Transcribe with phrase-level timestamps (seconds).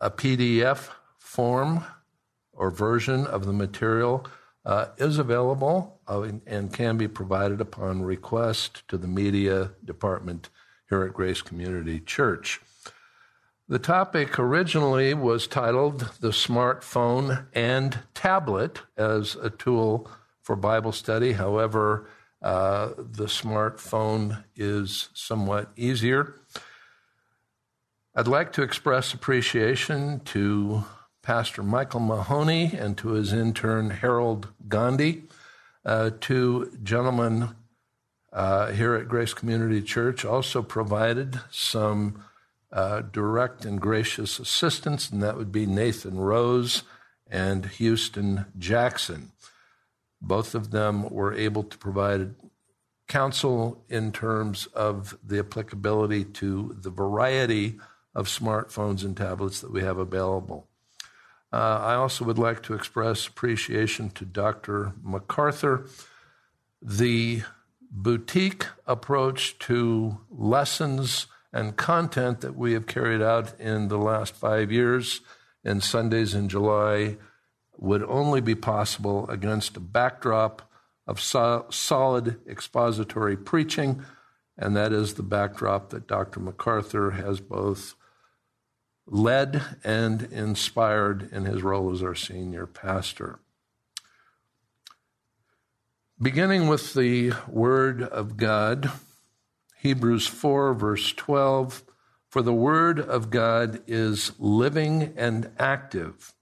[0.00, 1.84] a PDF form
[2.52, 4.26] or version of the material
[4.64, 10.50] uh, is available uh, and can be provided upon request to the media department
[10.88, 12.60] here at Grace Community Church.
[13.68, 20.10] The topic originally was titled The Smartphone and Tablet as a Tool
[20.42, 21.32] for Bible Study.
[21.32, 22.08] However,
[22.40, 26.34] uh, the smartphone is somewhat easier.
[28.18, 30.82] I'd like to express appreciation to
[31.22, 35.22] Pastor Michael Mahoney and to his intern Harold Gandhi,
[35.84, 37.50] uh, two gentlemen
[38.32, 42.24] uh, here at Grace Community Church, also provided some
[42.72, 46.82] uh, direct and gracious assistance, and that would be Nathan Rose
[47.30, 49.30] and Houston Jackson.
[50.20, 52.34] Both of them were able to provide
[53.06, 57.78] counsel in terms of the applicability to the variety
[58.14, 60.66] of smartphones and tablets that we have available.
[61.52, 64.92] Uh, I also would like to express appreciation to Dr.
[65.02, 65.86] MacArthur.
[66.82, 67.42] The
[67.90, 74.70] boutique approach to lessons and content that we have carried out in the last five
[74.70, 75.22] years
[75.64, 77.16] and Sundays in July
[77.76, 80.62] would only be possible against a backdrop
[81.06, 84.04] of so- solid expository preaching,
[84.56, 86.40] and that is the backdrop that Dr.
[86.40, 87.94] MacArthur has both
[89.10, 93.38] led and inspired in his role as our senior pastor.
[96.20, 98.90] Beginning with the Word of God,
[99.78, 101.84] Hebrews 4, verse 12
[102.28, 106.34] For the Word of God is living and active,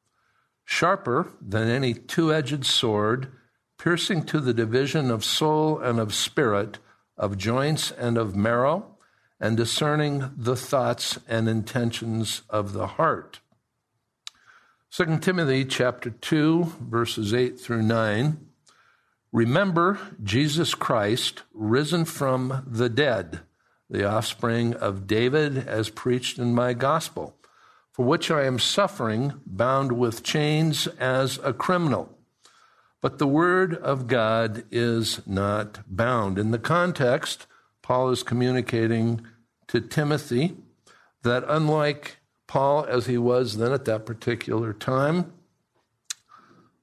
[0.64, 3.30] sharper than any two edged sword,
[3.78, 6.78] piercing to the division of soul and of spirit,
[7.18, 8.95] of joints and of marrow
[9.40, 13.40] and discerning the thoughts and intentions of the heart.
[14.90, 18.38] 2 Timothy chapter 2 verses 8 through 9
[19.32, 23.40] Remember Jesus Christ risen from the dead
[23.90, 27.36] the offspring of David as preached in my gospel
[27.96, 32.14] for which I am suffering bound with chains as a criminal.
[33.00, 36.38] But the word of God is not bound.
[36.38, 37.46] In the context
[37.86, 39.24] Paul is communicating
[39.68, 40.56] to Timothy
[41.22, 42.16] that unlike
[42.48, 45.32] Paul as he was then at that particular time,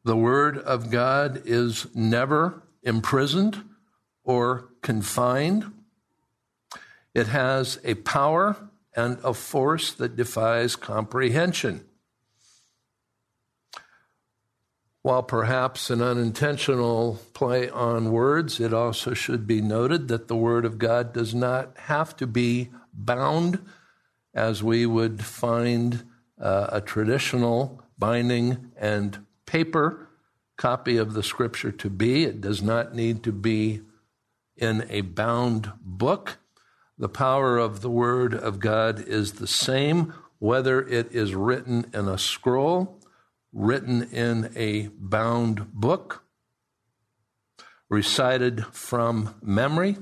[0.05, 3.65] the Word of God is never imprisoned
[4.23, 5.73] or confined.
[7.13, 8.55] It has a power
[8.95, 11.83] and a force that defies comprehension.
[15.03, 20.63] While perhaps an unintentional play on words, it also should be noted that the Word
[20.63, 23.59] of God does not have to be bound
[24.33, 26.05] as we would find
[26.41, 30.07] uh, a traditional binding and paper
[30.57, 32.23] copy of the Scripture to be.
[32.23, 33.81] It does not need to be
[34.55, 36.37] in a bound book.
[36.97, 42.07] The power of the Word of God is the same whether it is written in
[42.07, 43.02] a scroll
[43.53, 46.23] written in a bound book,
[47.89, 49.97] recited from memory,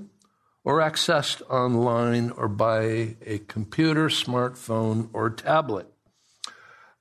[0.63, 5.87] or accessed online or by a computer, smartphone, or tablet.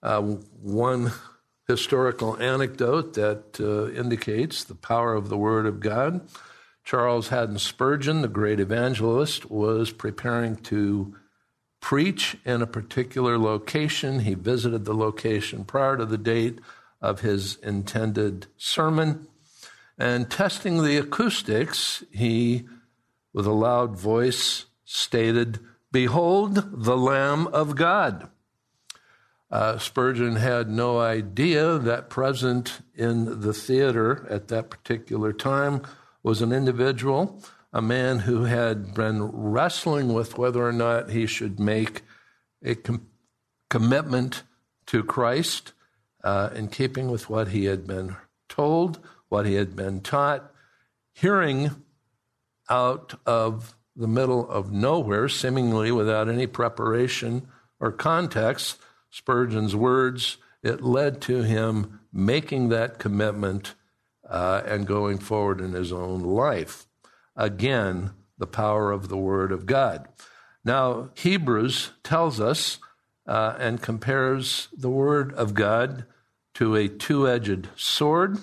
[0.03, 1.13] Uh, one
[1.69, 6.29] historical anecdote that uh, indicates the power of the Word of God.
[6.83, 11.15] Charles Haddon Spurgeon, the great evangelist, was preparing to
[11.81, 14.21] preach in a particular location.
[14.21, 16.59] He visited the location prior to the date
[17.01, 19.27] of his intended sermon.
[19.99, 22.65] And testing the acoustics, he,
[23.33, 25.59] with a loud voice, stated,
[25.93, 28.29] Behold the Lamb of God.
[29.51, 35.83] Uh, Spurgeon had no idea that present in the theater at that particular time
[36.23, 37.43] was an individual
[37.73, 42.03] a man who had been wrestling with whether or not he should make
[42.65, 43.07] a com-
[43.69, 44.43] commitment
[44.87, 45.73] to Christ
[46.25, 48.17] uh, in keeping with what he had been
[48.49, 50.53] told, what he had been taught,
[51.15, 51.71] hearing
[52.69, 57.47] out of the middle of nowhere, seemingly without any preparation
[57.79, 58.79] or context,
[59.11, 63.75] Spurgeon's words, it led to him making that commitment
[64.29, 66.87] uh, and going forward in his own life
[67.41, 70.07] again the power of the Word of God.
[70.65, 72.79] Now, Hebrews tells us
[73.27, 76.05] uh, and compares the Word of God
[76.55, 78.39] to a two edged sword.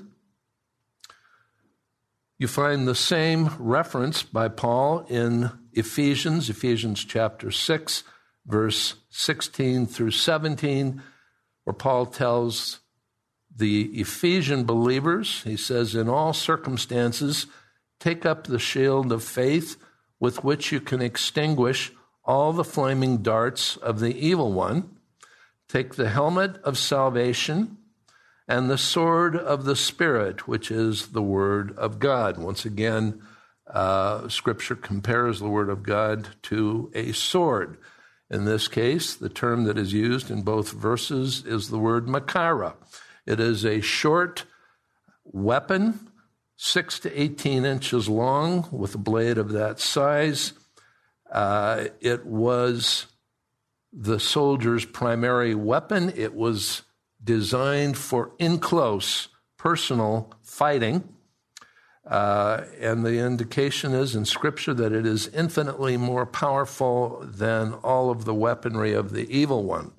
[2.39, 8.03] You find the same reference by Paul in Ephesians, Ephesians chapter 6,
[8.45, 11.01] verse 16 through 17,
[11.63, 12.79] where Paul tells
[13.55, 17.47] the Ephesian believers, he says, in all circumstances,
[17.99, 19.77] take up the shield of faith
[20.19, 21.91] with which you can extinguish
[22.23, 24.97] all the flaming darts of the evil one.
[25.67, 27.77] Take the helmet of salvation
[28.47, 32.37] and the sword of the Spirit, which is the Word of God.
[32.37, 33.21] Once again,
[33.67, 37.77] uh, Scripture compares the Word of God to a sword.
[38.29, 42.73] In this case, the term that is used in both verses is the word machaira.
[43.25, 44.43] It is a short
[45.23, 46.06] weapon,
[46.57, 50.53] six to 18 inches long, with a blade of that size.
[51.31, 53.05] Uh, it was
[53.93, 56.11] the soldier's primary weapon.
[56.15, 56.81] It was
[57.23, 61.07] designed for in close personal fighting.
[62.05, 68.09] Uh, and the indication is in Scripture that it is infinitely more powerful than all
[68.09, 69.91] of the weaponry of the evil one.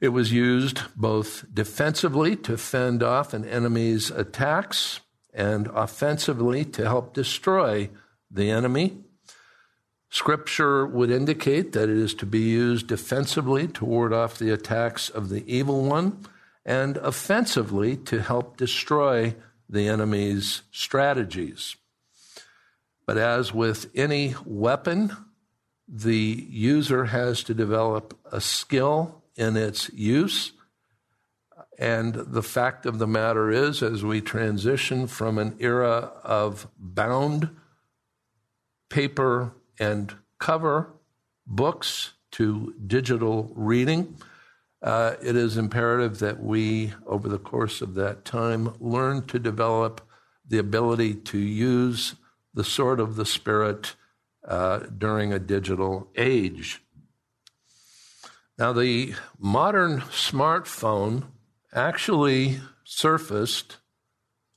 [0.00, 5.00] It was used both defensively to fend off an enemy's attacks
[5.36, 7.88] and offensively to help destroy
[8.30, 8.96] the enemy.
[10.10, 15.10] Scripture would indicate that it is to be used defensively to ward off the attacks
[15.10, 16.26] of the evil one
[16.64, 19.34] and offensively to help destroy
[19.68, 21.76] the enemy's strategies.
[23.06, 25.14] But as with any weapon,
[25.86, 30.52] the user has to develop a skill in its use.
[31.78, 37.50] And the fact of the matter is, as we transition from an era of bound
[38.88, 40.94] paper and cover
[41.46, 44.16] books to digital reading,
[44.82, 50.00] uh, it is imperative that we, over the course of that time, learn to develop
[50.48, 52.14] the ability to use
[52.54, 53.96] the sword of the Spirit
[54.46, 56.82] uh, during a digital age.
[58.58, 61.24] Now, the modern smartphone
[61.76, 63.76] actually surfaced,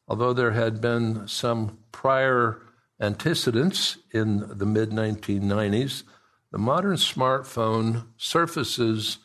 [0.08, 2.62] although there had been some prior
[3.00, 6.04] antecedents in the mid 1990s,
[6.52, 9.20] the modern smartphone surfaces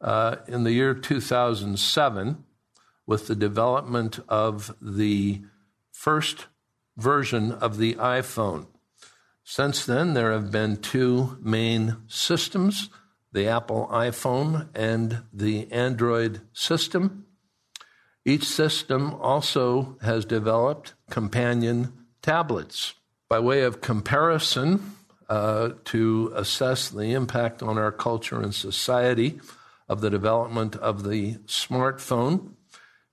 [0.00, 2.44] uh, in the year 2007
[3.06, 5.42] with the development of the
[5.92, 6.46] first
[6.96, 8.66] version of the iPhone.
[9.44, 12.90] Since then, there have been two main systems
[13.32, 17.25] the Apple iPhone and the Android system.
[18.26, 21.92] Each system also has developed companion
[22.22, 22.94] tablets.
[23.28, 24.96] By way of comparison,
[25.28, 29.40] uh, to assess the impact on our culture and society,
[29.88, 32.54] of the development of the smartphone.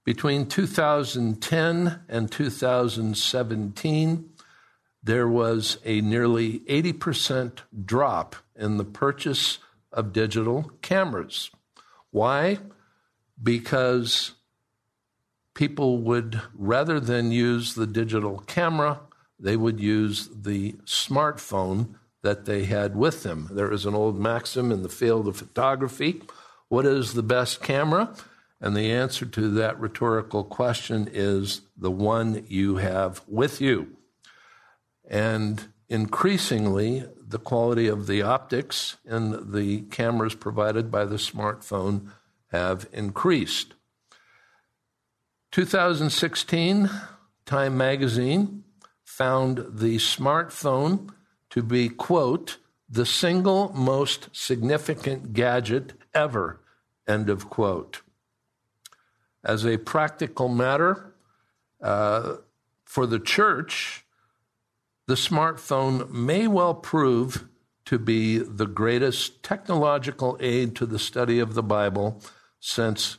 [0.03, 4.29] Between 2010 and 2017,
[5.03, 9.59] there was a nearly 80% drop in the purchase
[9.91, 11.51] of digital cameras.
[12.09, 12.57] Why?
[13.41, 14.31] Because
[15.53, 19.01] people would, rather than use the digital camera,
[19.39, 23.49] they would use the smartphone that they had with them.
[23.51, 26.21] There is an old maxim in the field of photography
[26.73, 28.15] what is the best camera?
[28.59, 33.95] And the answer to that rhetorical question is the one you have with you.
[35.07, 42.09] And increasingly, the quality of the optics in the cameras provided by the smartphone
[42.47, 43.75] have increased.
[45.53, 46.89] 2016,
[47.45, 48.63] Time magazine
[49.05, 51.09] found the smartphone
[51.51, 52.57] to be, quote,
[52.89, 56.59] the single most significant gadget ever
[57.07, 58.01] End of quote.
[59.43, 61.13] As a practical matter,
[61.81, 62.37] uh,
[62.85, 64.05] for the church,
[65.05, 67.47] the smartphone may well prove
[67.85, 72.21] to be the greatest technological aid to the study of the Bible
[72.59, 73.17] since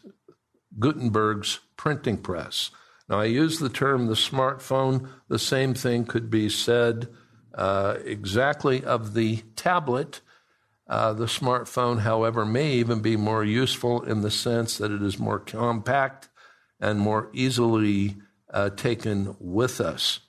[0.78, 2.70] Gutenberg's printing press.
[3.10, 7.08] Now, I use the term the smartphone, the same thing could be said
[7.52, 10.22] uh, exactly of the tablet
[10.88, 15.18] uh, the smartphone, however, may even be more useful in the sense that it is
[15.18, 16.30] more compact
[16.80, 18.16] and more easily
[18.50, 20.20] uh, taken with us.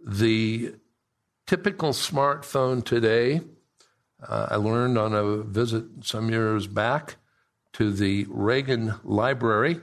[0.00, 0.76] The
[1.46, 3.42] typical smartphone today,
[4.26, 7.16] uh, I learned on a visit some years back
[7.74, 9.80] to the Reagan Library,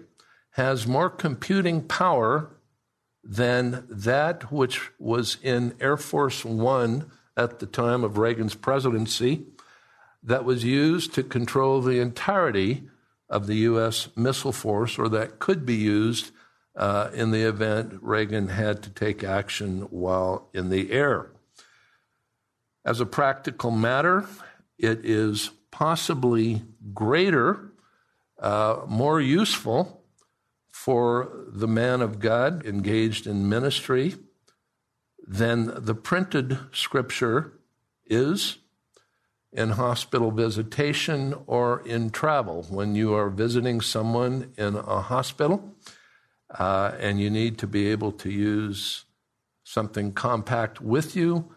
[0.51, 2.49] has more computing power
[3.23, 9.45] than that which was in Air Force One at the time of Reagan's presidency
[10.23, 12.83] that was used to control the entirety
[13.29, 14.09] of the U.S.
[14.15, 16.31] missile force, or that could be used
[16.75, 21.31] uh, in the event Reagan had to take action while in the air.
[22.85, 24.25] As a practical matter,
[24.77, 27.70] it is possibly greater,
[28.41, 30.03] uh, more useful
[30.71, 34.15] for the man of God engaged in ministry
[35.27, 37.53] than the printed scripture
[38.07, 38.57] is
[39.53, 42.63] in hospital visitation or in travel.
[42.63, 45.75] When you are visiting someone in a hospital
[46.49, 49.05] uh, and you need to be able to use
[49.63, 51.53] something compact with you,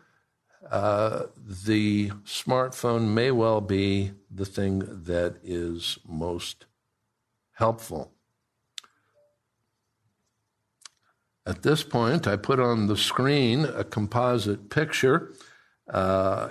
[0.71, 6.67] uh, the smartphone may well be the thing that is most
[7.55, 8.13] helpful.
[11.47, 15.33] At this point, I put on the screen a composite picture.
[15.93, 16.51] Uh,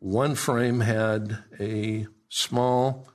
[0.00, 3.08] one frame had a small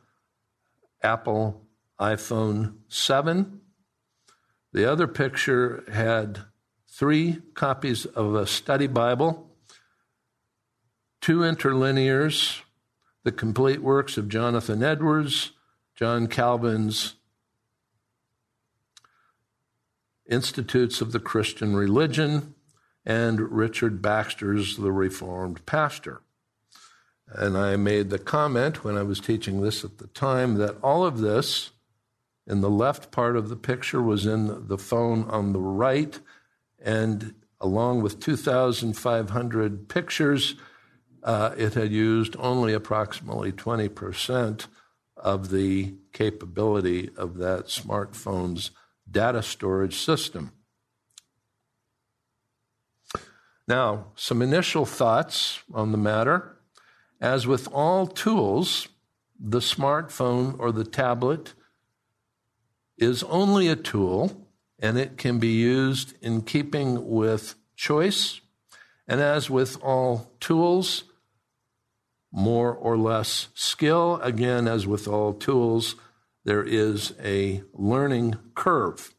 [1.04, 1.68] Apple
[2.00, 3.62] iPhone 7.
[4.74, 6.40] The other picture had
[6.90, 9.52] three copies of a study Bible,
[11.22, 12.62] two interlinears,
[13.24, 15.52] the complete works of Jonathan Edwards,
[15.96, 17.16] John Calvin's
[20.30, 22.56] Institutes of the Christian Religion,
[23.06, 26.22] and Richard Baxter's The Reformed Pastor.
[27.28, 31.06] And I made the comment when I was teaching this at the time that all
[31.06, 31.72] of this
[32.48, 36.20] in the left part of the picture was in the phone on the right,
[36.84, 40.56] and along with 2,500 pictures,
[41.24, 44.66] uh, it had used only approximately 20%
[45.18, 48.72] of the capability of that smartphone's
[49.12, 50.52] data storage system.
[53.68, 56.58] Now, some initial thoughts on the matter.
[57.22, 58.88] As with all tools,
[59.40, 61.54] the smartphone or the tablet
[62.98, 64.48] is only a tool
[64.80, 68.42] and it can be used in keeping with choice.
[69.08, 71.04] And as with all tools,
[72.32, 74.20] more or less skill.
[74.22, 75.96] Again, as with all tools,
[76.46, 79.14] there is a learning curve.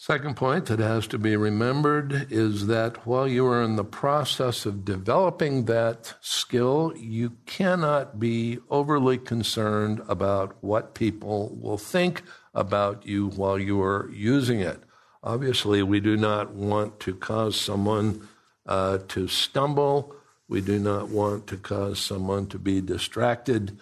[0.00, 4.64] Second point that has to be remembered is that while you are in the process
[4.64, 12.22] of developing that skill, you cannot be overly concerned about what people will think
[12.54, 14.80] about you while you are using it.
[15.22, 18.28] Obviously, we do not want to cause someone
[18.66, 20.14] uh, to stumble.
[20.46, 23.76] We do not want to cause someone to be distracted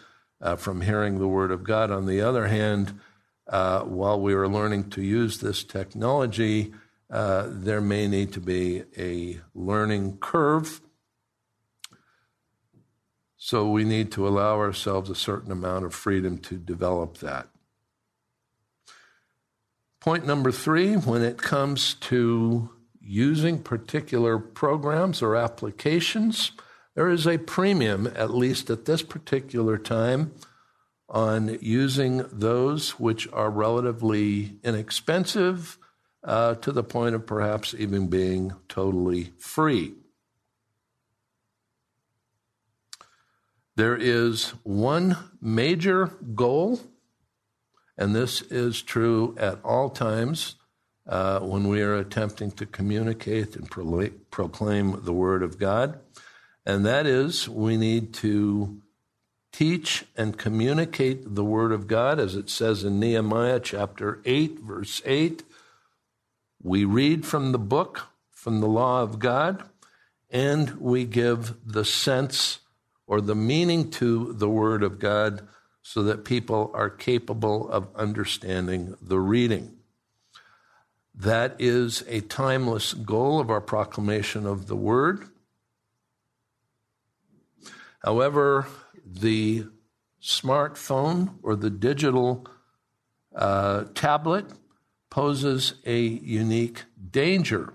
[0.47, 1.91] uh, from hearing the Word of God.
[1.91, 3.01] On the other hand,
[3.49, 6.73] uh, while we are learning to use this technology,
[7.11, 10.81] uh, there may need to be a learning curve.
[13.37, 17.49] So we need to allow ourselves a certain amount of freedom to develop that.
[19.99, 26.53] Point number three when it comes to using particular programs or applications,
[26.97, 30.33] there is a premium, at least at this particular time,
[31.11, 35.79] on using those which are relatively inexpensive
[36.25, 39.93] uh, to the point of perhaps even being totally free.
[43.77, 46.81] There is one major goal,
[47.99, 50.55] and this is true at all times
[51.07, 56.01] uh, when we are attempting to communicate and pro- proclaim the Word of God,
[56.67, 58.83] and that is we need to
[59.53, 65.01] teach and communicate the Word of God, as it says in Nehemiah chapter 8, verse
[65.07, 65.45] 8.
[66.63, 69.63] We read from the book, from the law of God,
[70.29, 72.59] and we give the sense
[73.07, 75.47] or the meaning to the Word of God
[75.83, 79.77] so that people are capable of understanding the reading.
[81.15, 85.29] That is a timeless goal of our proclamation of the Word.
[88.07, 88.69] However,
[89.05, 89.67] the
[90.23, 92.47] smartphone or the digital
[93.35, 94.47] uh, tablet
[95.11, 97.75] poses a unique danger.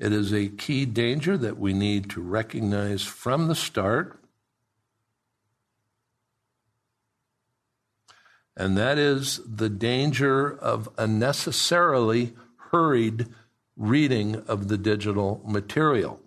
[0.00, 4.20] It is a key danger that we need to recognize from the start.
[8.56, 12.34] And that is the danger of unnecessarily
[12.72, 13.28] hurried
[13.76, 16.20] reading of the digital material.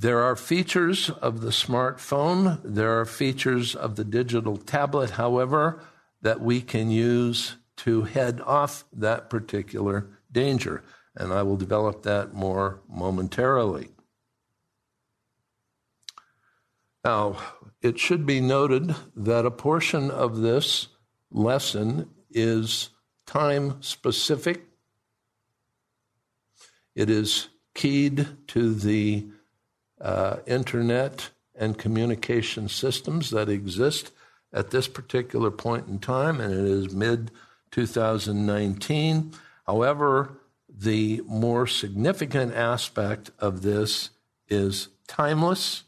[0.00, 5.84] There are features of the smartphone, there are features of the digital tablet, however,
[6.22, 10.82] that we can use to head off that particular danger.
[11.14, 13.90] And I will develop that more momentarily.
[17.04, 17.36] Now,
[17.82, 20.88] it should be noted that a portion of this
[21.30, 22.88] lesson is
[23.26, 24.62] time specific.
[26.94, 29.26] It is keyed to the
[30.00, 34.12] uh, internet and communication systems that exist
[34.52, 37.30] at this particular point in time, and it is mid
[37.70, 39.32] 2019.
[39.66, 44.10] However, the more significant aspect of this
[44.48, 45.84] is timeless.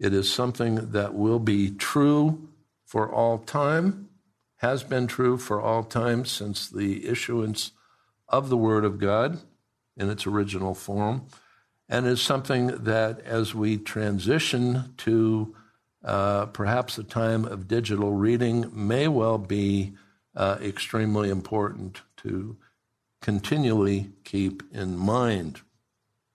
[0.00, 2.48] It is something that will be true
[2.84, 4.08] for all time,
[4.56, 7.72] has been true for all time since the issuance
[8.28, 9.38] of the Word of God
[9.96, 11.26] in its original form,
[11.88, 15.54] and is something that as we transition to
[16.04, 19.92] uh, perhaps a time of digital reading may well be
[20.34, 22.56] uh, extremely important to
[23.20, 25.60] continually keep in mind.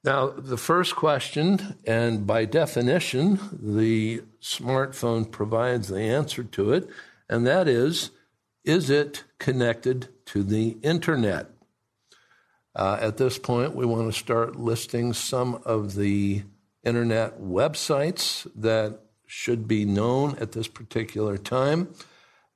[0.03, 6.87] Now, the first question, and by definition, the smartphone provides the answer to it,
[7.27, 8.11] and that is
[8.63, 11.56] Is it connected to the internet?
[12.77, 16.43] Uh, at this point, we want to start listing some of the
[16.83, 21.91] internet websites that should be known at this particular time.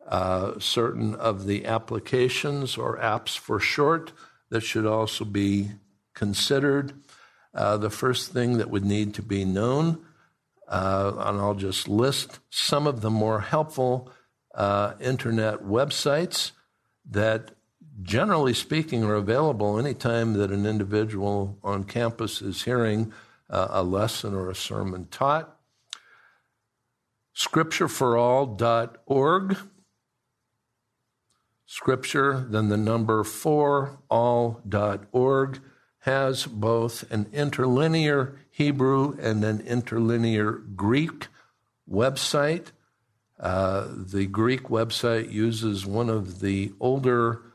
[0.07, 4.11] Uh, certain of the applications or apps for short
[4.51, 5.71] that should also be
[6.13, 6.93] considered.
[7.55, 10.05] Uh, the first thing that would need to be known,
[10.67, 14.11] uh, and I'll just list some of the more helpful
[14.53, 16.51] uh, internet websites
[17.09, 17.55] that,
[18.01, 23.13] generally speaking, are available anytime that an individual on campus is hearing
[23.49, 25.57] uh, a lesson or a sermon taught.
[27.35, 29.57] Scripture4All.org.
[31.65, 35.61] Scripture, then the number four, all.org
[35.99, 41.27] has both an interlinear Hebrew and an interlinear Greek
[41.89, 42.71] website.
[43.39, 47.50] Uh, the Greek website uses one of the older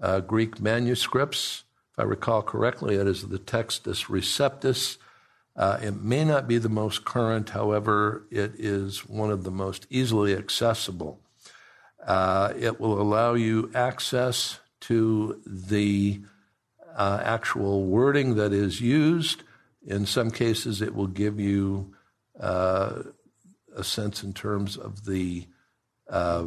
[0.00, 1.64] uh, Greek manuscripts.
[1.92, 4.98] If I recall correctly, it is the Textus Receptus.
[5.56, 9.86] Uh, it may not be the most current, however, it is one of the most
[9.90, 11.20] easily accessible.
[12.06, 16.20] Uh, it will allow you access to the
[16.96, 19.42] uh, actual wording that is used.
[19.84, 21.94] In some cases, it will give you
[22.38, 23.02] uh,
[23.74, 25.46] a sense in terms of the
[26.08, 26.46] uh,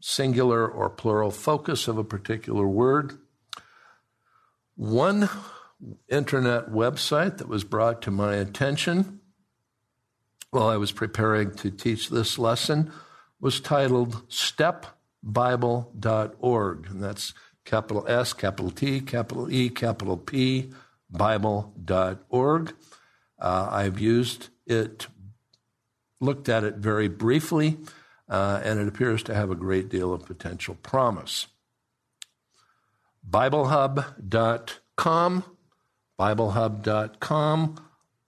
[0.00, 3.18] singular or plural focus of a particular word.
[4.76, 5.28] One
[6.08, 9.20] internet website that was brought to my attention
[10.50, 12.90] while I was preparing to teach this lesson
[13.40, 17.34] was titled stepbible.org, and that's
[17.64, 20.70] capital S, capital T, capital E, capital P,
[21.10, 22.74] Bible.org.
[23.38, 25.06] Uh, I've used it,
[26.20, 27.76] looked at it very briefly,
[28.28, 31.46] uh, and it appears to have a great deal of potential promise.
[33.28, 35.44] BibleHub.com,
[36.18, 37.84] BibleHub.com,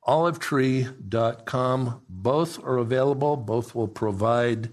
[0.06, 3.36] OliveTree.com, both are available.
[3.36, 4.70] Both will provide,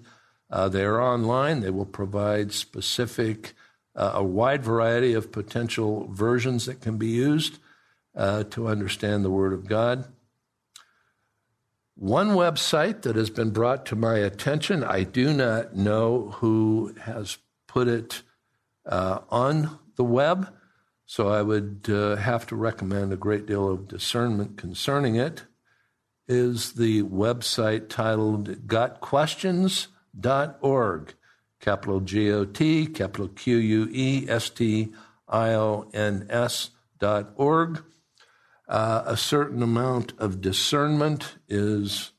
[0.49, 3.53] uh, they are online, they will provide specific
[3.95, 7.59] uh, a wide variety of potential versions that can be used
[8.15, 10.07] uh, to understand the Word of God.
[11.99, 17.39] One website that has been brought to my attention, I do not know who has
[17.67, 18.21] put it
[18.85, 20.53] uh, on the web,
[21.07, 25.45] so I would uh, have to recommend a great deal of discernment concerning it,
[26.27, 31.13] is the website titled gotquestions.org
[31.59, 34.93] capital G O T, capital Q U E S T
[35.27, 37.83] I O N S dot org.
[38.67, 42.11] Uh, a certain amount of discernment is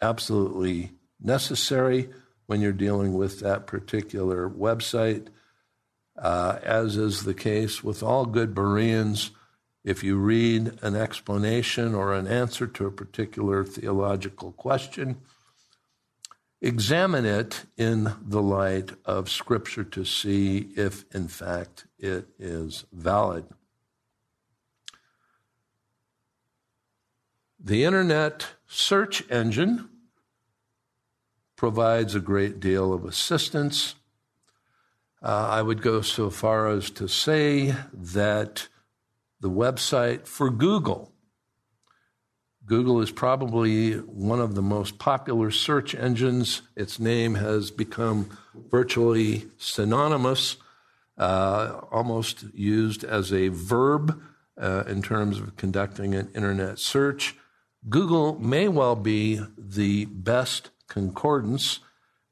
[0.00, 2.08] absolutely necessary
[2.46, 5.26] when you're dealing with that particular website.
[6.16, 9.30] Uh, as is the case with all good Bereans,
[9.84, 15.16] if you read an explanation or an answer to a particular theological question,
[16.60, 23.46] examine it in the light of Scripture to see if, in fact, it is valid.
[27.58, 29.88] The internet search engine
[31.56, 33.94] provides a great deal of assistance.
[35.22, 38.68] Uh, I would go so far as to say that
[39.40, 41.12] the website for Google
[42.68, 46.60] Google is probably one of the most popular search engines.
[46.76, 50.58] Its name has become virtually synonymous,
[51.16, 54.20] uh, almost used as a verb
[54.58, 57.37] uh, in terms of conducting an internet search.
[57.88, 61.80] Google may well be the best concordance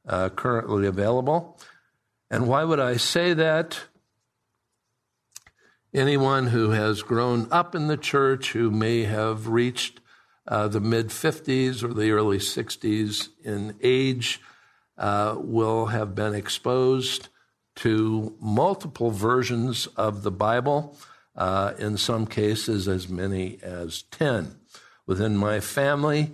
[0.08, 1.58] uh, currently available.
[2.30, 3.80] And why would I say that?
[5.94, 10.00] Anyone who has grown up in the church, who may have reached
[10.46, 14.40] uh, the mid 50s or the early 60s in age,
[14.98, 17.28] uh, will have been exposed
[17.76, 20.96] to multiple versions of the Bible,
[21.36, 24.56] uh, in some cases, as many as 10.
[25.06, 26.32] Within my family,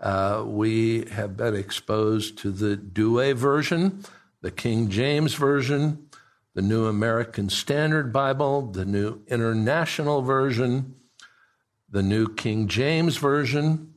[0.00, 4.04] uh, we have been exposed to the Douay version,
[4.42, 6.08] the King James version,
[6.54, 10.94] the New American Standard Bible, the New International Version,
[11.88, 13.94] the New King James Version.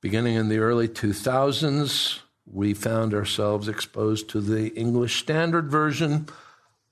[0.00, 6.26] Beginning in the early 2000s, we found ourselves exposed to the English Standard Version,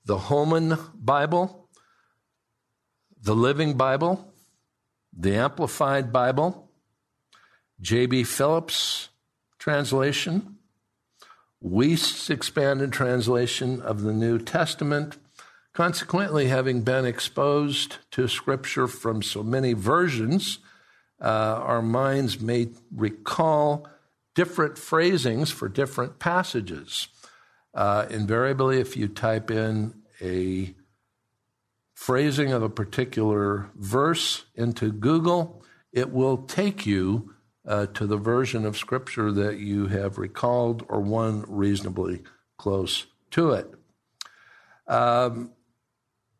[0.05, 1.67] the Holman Bible,
[3.19, 4.31] the Living Bible,
[5.19, 6.69] the Amplified Bible,
[7.81, 8.23] J.B.
[8.23, 9.09] Phillips
[9.57, 10.55] translation,
[11.61, 15.17] Wuest's expanded translation of the New Testament.
[15.73, 20.59] Consequently, having been exposed to Scripture from so many versions,
[21.21, 23.87] uh, our minds may recall
[24.35, 27.09] different phrasings for different passages.
[27.73, 30.73] Uh, invariably, if you type in a
[31.99, 37.33] phrasing of a particular verse into Google, it will take you
[37.67, 42.23] uh, to the version of Scripture that you have recalled or one reasonably
[42.57, 43.73] close to it.
[44.87, 45.51] Um,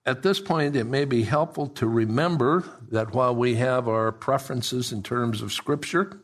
[0.05, 4.93] at this point, it may be helpful to remember that while we have our preferences
[4.93, 6.21] in terms of Scripture,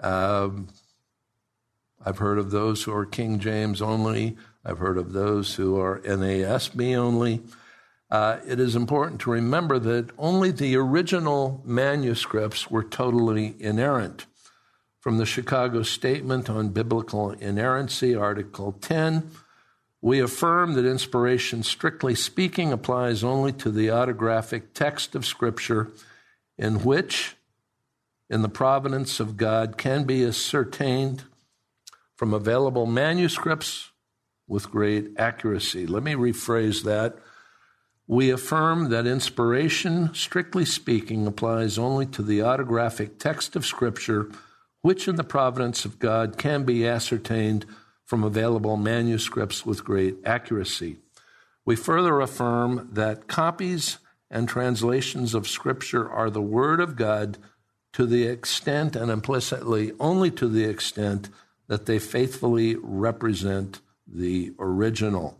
[0.00, 0.66] um,
[2.04, 4.36] I've heard of those who are King James only.
[4.64, 7.44] I've heard of those who are NASB only
[8.10, 14.26] uh, it is important to remember that only the original manuscripts were totally inerrant.
[14.98, 19.30] From the Chicago Statement on Biblical Inerrancy, Article 10,
[20.02, 25.90] we affirm that inspiration, strictly speaking, applies only to the autographic text of Scripture,
[26.58, 27.36] in which,
[28.28, 31.24] in the providence of God, can be ascertained
[32.16, 33.90] from available manuscripts
[34.48, 35.86] with great accuracy.
[35.86, 37.16] Let me rephrase that.
[38.10, 44.28] We affirm that inspiration, strictly speaking, applies only to the autographic text of Scripture,
[44.82, 47.66] which in the providence of God can be ascertained
[48.04, 50.96] from available manuscripts with great accuracy.
[51.64, 57.38] We further affirm that copies and translations of Scripture are the Word of God
[57.92, 61.28] to the extent and implicitly only to the extent
[61.68, 65.39] that they faithfully represent the original.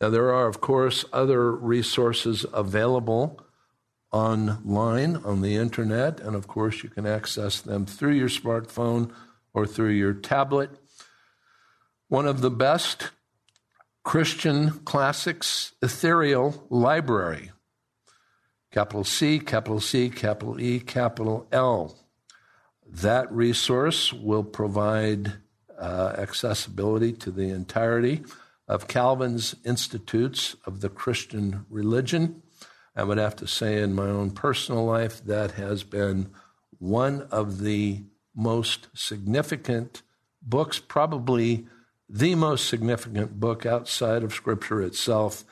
[0.00, 3.40] Now, there are, of course, other resources available
[4.12, 9.10] online on the internet, and of course, you can access them through your smartphone
[9.54, 10.70] or through your tablet.
[12.08, 13.10] One of the best
[14.04, 17.50] Christian classics ethereal library,
[18.70, 21.96] capital C, capital C, capital E, capital L.
[22.86, 25.32] That resource will provide
[25.78, 28.24] uh, accessibility to the entirety
[28.68, 32.42] of Calvin's Institutes of the Christian Religion.
[32.94, 36.30] I would have to say, in my own personal life, that has been
[36.78, 40.02] one of the most significant
[40.42, 41.66] books, probably
[42.08, 45.44] the most significant book outside of Scripture itself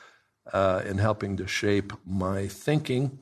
[0.53, 3.19] uh, in helping to shape my thinking.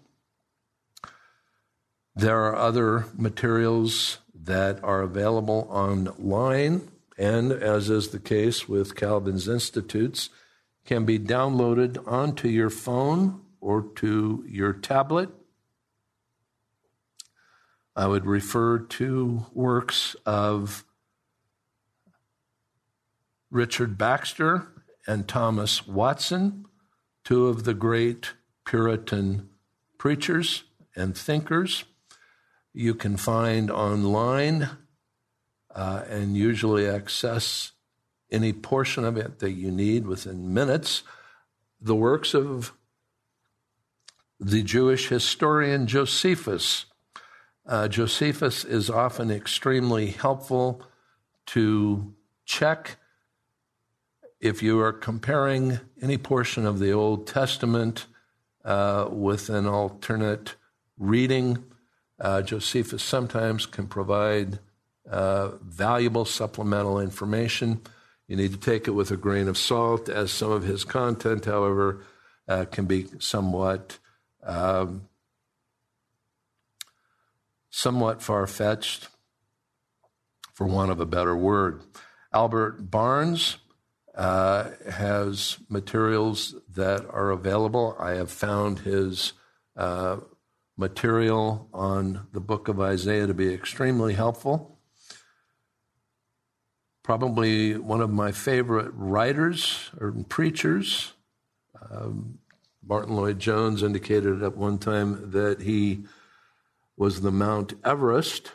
[2.16, 9.48] There are other materials that are available online and as is the case with Calvin's
[9.48, 10.30] Institutes,
[10.86, 15.30] can be downloaded onto your phone or to your tablet.
[17.96, 20.84] I would refer to works of
[23.52, 24.68] Richard Baxter
[25.06, 26.66] and Thomas Watson,
[27.24, 28.34] two of the great
[28.66, 29.50] Puritan
[29.98, 30.64] preachers
[30.96, 31.84] and thinkers.
[32.74, 34.70] You can find online
[35.74, 37.72] uh, and usually access
[38.32, 41.04] any portion of it that you need within minutes.
[41.82, 42.74] The works of
[44.40, 46.86] the Jewish historian Josephus.
[47.66, 50.84] Uh, Josephus is often extremely helpful
[51.48, 52.14] to
[52.46, 52.98] check
[54.42, 58.08] if you are comparing any portion of the Old Testament
[58.66, 60.56] uh, with an alternate
[60.98, 61.64] reading.
[62.20, 64.60] Uh, Josephus sometimes can provide
[65.10, 67.82] uh, valuable supplemental information.
[68.28, 71.46] You need to take it with a grain of salt, as some of his content,
[71.46, 72.04] however,
[72.48, 74.00] uh, can be somewhat
[74.44, 75.08] um,
[77.70, 79.08] somewhat far fetched,
[80.54, 81.82] for want of a better word.
[82.32, 83.58] Albert Barnes
[84.16, 87.96] uh, has materials that are available.
[88.00, 89.34] I have found his
[89.76, 90.18] uh,
[90.78, 94.73] material on the book of Isaiah to be extremely helpful.
[97.04, 101.14] Probably one of my favorite writers or preachers.
[101.92, 102.40] Um,
[102.86, 106.04] Martyn Lloyd-Jones indicated at one time that he
[106.98, 108.54] was the Mount Everest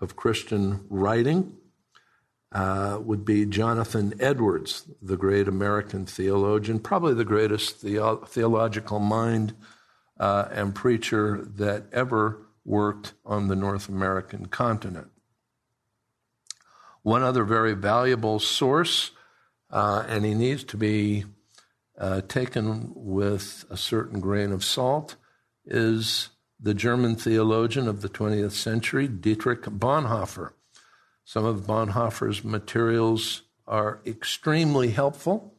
[0.00, 1.56] of Christian writing.
[2.52, 9.52] Uh, would be Jonathan Edwards, the great American theologian, probably the greatest theo- theological mind
[10.18, 15.10] uh, and preacher that ever worked on the North American continent.
[17.06, 19.12] One other very valuable source,
[19.70, 21.24] uh, and he needs to be
[21.96, 25.14] uh, taken with a certain grain of salt,
[25.64, 30.54] is the German theologian of the 20th century, Dietrich Bonhoeffer.
[31.24, 35.54] Some of Bonhoeffer's materials are extremely helpful.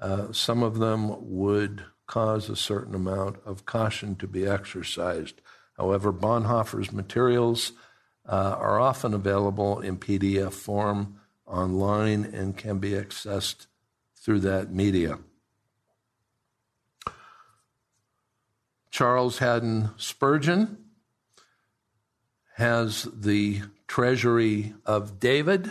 [0.00, 5.42] Uh, some of them would cause a certain amount of caution to be exercised.
[5.76, 7.72] However, Bonhoeffer's materials
[8.28, 13.66] uh, are often available in PDF form online and can be accessed
[14.16, 15.18] through that media.
[18.90, 20.76] Charles Haddon Spurgeon
[22.56, 25.70] has the Treasury of David,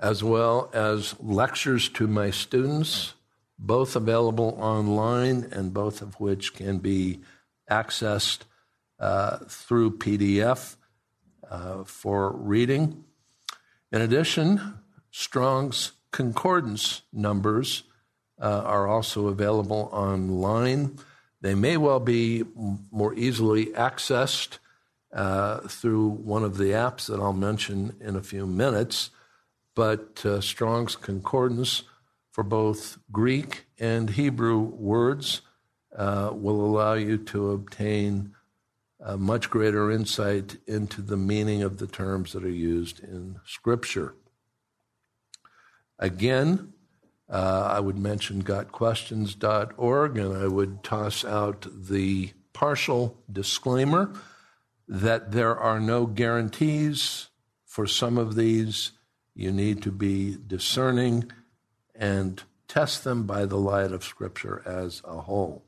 [0.00, 3.14] as well as lectures to my students
[3.58, 7.20] both available online and both of which can be
[7.68, 8.40] accessed
[9.00, 10.76] uh, through PDF
[11.50, 13.04] uh, for reading.
[13.92, 14.74] In addition,
[15.10, 17.84] Strong's concordance numbers
[18.40, 20.98] uh, are also available online.
[21.40, 22.44] They may well be
[22.90, 24.58] more easily accessed
[25.12, 29.10] uh, through one of the apps that I'll mention in a few minutes,
[29.74, 31.84] but uh, Strong's concordance
[32.30, 35.40] for both Greek and Hebrew words
[35.96, 38.34] uh, will allow you to obtain
[39.16, 44.14] much greater insight into the meaning of the terms that are used in Scripture.
[45.98, 46.72] Again,
[47.28, 54.12] uh, I would mention gotquestions.org and I would toss out the partial disclaimer
[54.88, 57.28] that there are no guarantees
[57.64, 58.92] for some of these.
[59.34, 61.30] You need to be discerning
[61.94, 65.67] and test them by the light of Scripture as a whole.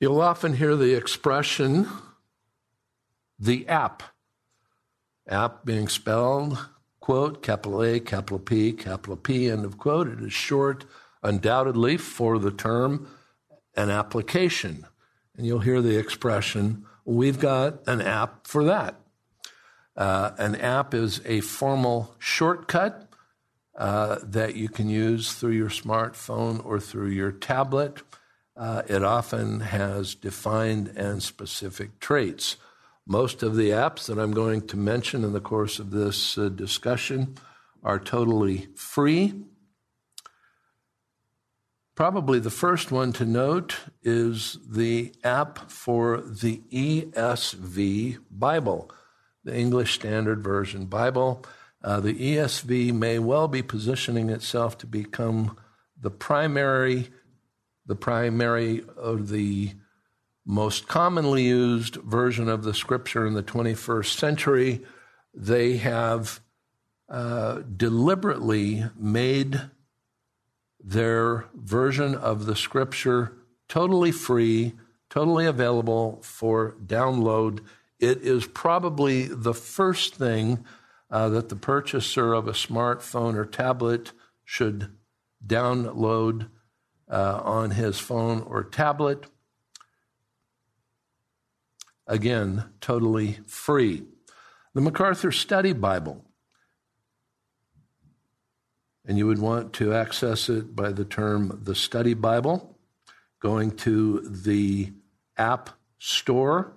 [0.00, 1.88] You'll often hear the expression,
[3.36, 4.04] the app.
[5.28, 6.66] App being spelled,
[7.00, 10.06] quote, capital A, capital P, capital P, end of quote.
[10.06, 10.84] It is short,
[11.22, 13.08] undoubtedly, for the term
[13.74, 14.86] an application.
[15.36, 19.00] And you'll hear the expression, we've got an app for that.
[19.96, 23.10] Uh, an app is a formal shortcut
[23.76, 28.02] uh, that you can use through your smartphone or through your tablet.
[28.58, 32.56] Uh, it often has defined and specific traits.
[33.06, 36.48] Most of the apps that I'm going to mention in the course of this uh,
[36.48, 37.36] discussion
[37.84, 39.32] are totally free.
[41.94, 48.90] Probably the first one to note is the app for the ESV Bible
[49.48, 51.42] the English Standard Version Bible.
[51.82, 55.56] Uh, the ESV may well be positioning itself to become
[55.98, 57.08] the primary,
[57.88, 59.72] the primary of the
[60.46, 64.80] most commonly used version of the scripture in the 21st century.
[65.34, 66.40] They have
[67.08, 69.60] uh, deliberately made
[70.78, 73.32] their version of the scripture
[73.68, 74.74] totally free,
[75.10, 77.60] totally available for download
[77.98, 80.64] it is probably the first thing
[81.10, 84.12] uh, that the purchaser of a smartphone or tablet
[84.44, 84.90] should
[85.44, 86.48] download
[87.10, 89.26] uh, on his phone or tablet.
[92.06, 94.04] Again, totally free.
[94.74, 96.24] The MacArthur Study Bible.
[99.06, 102.78] And you would want to access it by the term the Study Bible,
[103.40, 104.92] going to the
[105.36, 106.72] App Store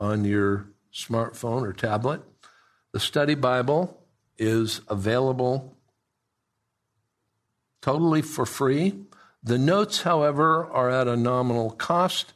[0.00, 2.22] on your smartphone or tablet.
[2.92, 4.02] The study Bible
[4.38, 5.76] is available
[7.82, 8.94] totally for free.
[9.42, 12.34] The notes, however, are at a nominal cost,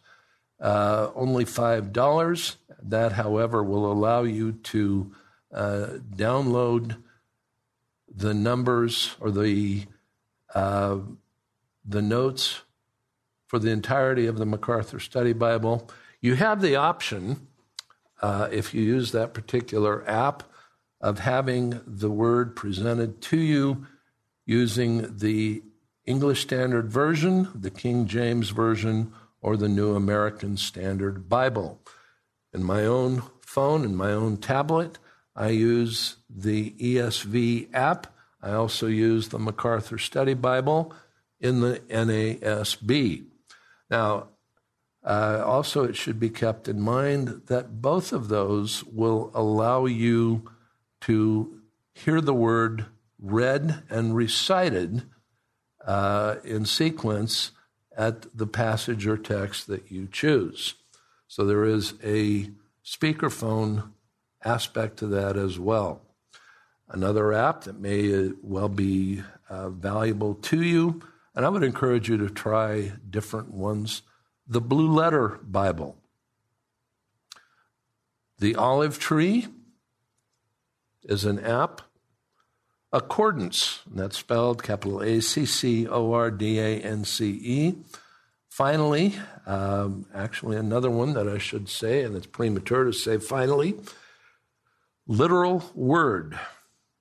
[0.60, 2.56] uh, only $5.
[2.84, 5.12] That, however, will allow you to
[5.52, 6.96] uh, download
[8.08, 9.86] the numbers or the,
[10.54, 10.98] uh,
[11.84, 12.60] the notes
[13.46, 15.88] for the entirety of the MacArthur Study Bible.
[16.20, 17.46] You have the option
[18.22, 20.44] uh, if you use that particular app,
[21.00, 23.84] of having the word presented to you
[24.46, 25.60] using the
[26.04, 31.80] English Standard Version, the King James Version, or the New American Standard Bible.
[32.52, 34.98] In my own phone and my own tablet,
[35.34, 38.14] I use the ESV app.
[38.42, 40.92] I also use the MacArthur Study Bible
[41.40, 43.24] in the NASB.
[43.90, 44.28] Now,
[45.04, 50.48] uh, also, it should be kept in mind that both of those will allow you
[51.02, 51.60] to
[51.92, 52.86] hear the word
[53.18, 55.02] read and recited
[55.86, 57.52] uh, in sequence
[57.96, 60.74] at the passage or text that you choose.
[61.28, 62.50] So there is a
[62.84, 63.90] speakerphone
[64.44, 66.02] aspect to that as well.
[66.88, 71.02] Another app that may uh, well be uh, valuable to you,
[71.34, 74.02] and I would encourage you to try different ones
[74.46, 75.96] the Blue Letter Bible,
[78.38, 79.46] the Olive Tree
[81.04, 81.80] is an app.
[82.92, 87.74] Accordance, that's spelled capital A C C O R D A N C E.
[88.50, 89.14] Finally,
[89.46, 93.76] um, actually, another one that I should say, and it's premature to say finally,
[95.06, 96.38] literal word.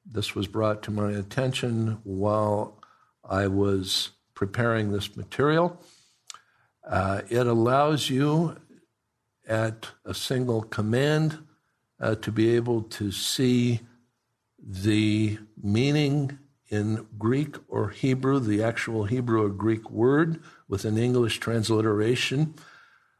[0.05, 2.81] This was brought to my attention while
[3.29, 5.77] I was preparing this material.
[6.87, 8.55] Uh, it allows you
[9.45, 11.37] at a single command
[11.99, 13.81] uh, to be able to see
[14.61, 21.39] the meaning in Greek or Hebrew, the actual Hebrew or Greek word with an English
[21.39, 22.53] transliteration,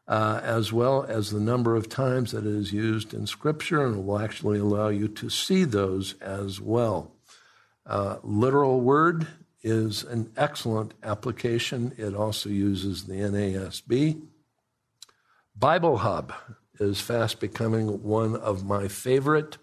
[0.07, 3.97] uh, as well as the number of times that it is used in Scripture, and
[3.97, 7.11] it will actually allow you to see those as well.
[7.85, 9.27] Uh, literal word
[9.63, 11.93] is an excellent application.
[11.97, 14.21] It also uses the NASB.
[15.55, 16.33] Bible Hub
[16.79, 19.57] is fast becoming one of my favorite.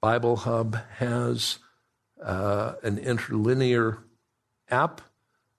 [0.00, 1.58] Bible Hub has
[2.22, 3.98] uh, an interlinear
[4.70, 5.00] app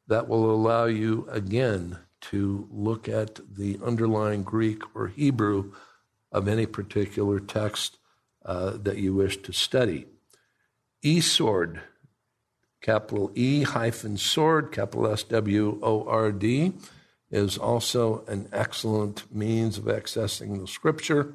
[0.07, 5.73] that will allow you again to look at the underlying Greek or Hebrew
[6.31, 7.97] of any particular text
[8.45, 10.05] uh, that you wish to study.
[11.01, 11.81] e-Sword
[12.81, 16.73] Capital E hyphen sword, capital S W O R D,
[17.31, 21.33] is also an excellent means of accessing the scripture.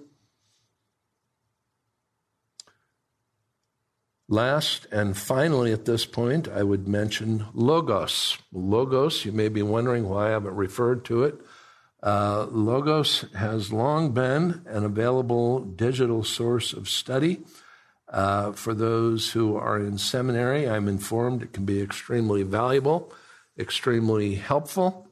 [4.33, 8.39] Last and finally, at this point, I would mention Logos.
[8.51, 11.35] Logos, you may be wondering why I haven't referred to it.
[12.03, 17.43] Uh, Logos has long been an available digital source of study
[18.09, 23.13] uh, for those who are in seminary, I'm informed it can be extremely valuable,
[23.59, 25.09] extremely helpful.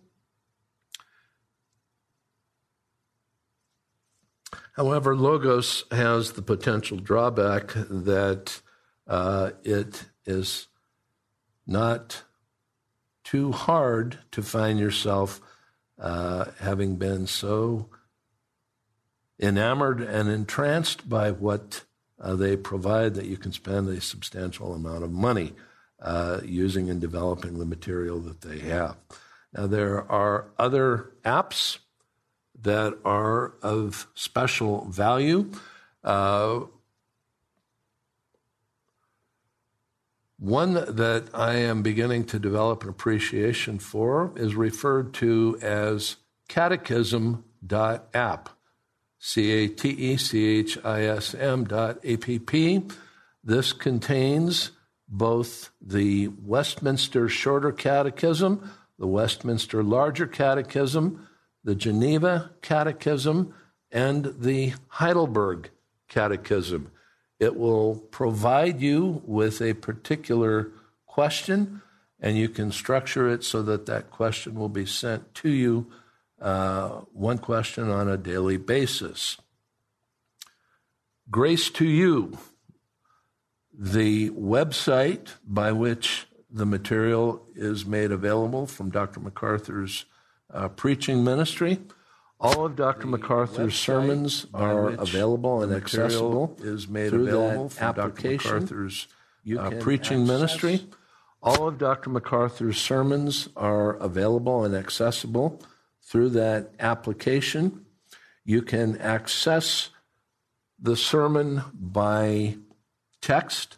[4.76, 8.62] However, Logos has the potential drawback that
[9.10, 10.68] uh, it is
[11.66, 12.22] not
[13.24, 15.40] too hard to find yourself
[15.98, 17.88] uh, having been so
[19.40, 21.82] enamored and entranced by what
[22.20, 25.52] uh, they provide that you can spend a substantial amount of money
[26.00, 28.96] uh, using and developing the material that they have.
[29.52, 31.78] Now, there are other apps
[32.62, 35.50] that are of special value.
[36.04, 36.60] Uh,
[40.40, 46.16] one that I am beginning to develop an appreciation for is referred to as
[46.48, 48.48] catechism.app.
[49.22, 52.84] C A T E C H I S M dot A P P.
[53.44, 54.70] This contains
[55.06, 61.28] both the Westminster Shorter Catechism, the Westminster Larger Catechism,
[61.62, 63.52] the Geneva Catechism,
[63.92, 65.68] and the Heidelberg
[66.08, 66.90] Catechism.
[67.40, 70.70] It will provide you with a particular
[71.06, 71.80] question,
[72.20, 75.90] and you can structure it so that that question will be sent to you
[76.40, 79.38] uh, one question on a daily basis.
[81.30, 82.38] Grace to You,
[83.72, 89.20] the website by which the material is made available from Dr.
[89.20, 90.04] MacArthur's
[90.52, 91.78] uh, preaching ministry.
[92.40, 93.06] All of Dr.
[93.06, 96.56] MacArthur's sermons are available and accessible.
[96.60, 98.30] Is made available from Dr.
[98.30, 99.08] MacArthur's
[99.58, 100.86] uh, preaching ministry.
[101.42, 102.08] All of Dr.
[102.08, 105.60] MacArthur's sermons are available and accessible
[106.02, 107.84] through that application.
[108.44, 109.90] You can access
[110.78, 112.56] the sermon by
[113.20, 113.76] text.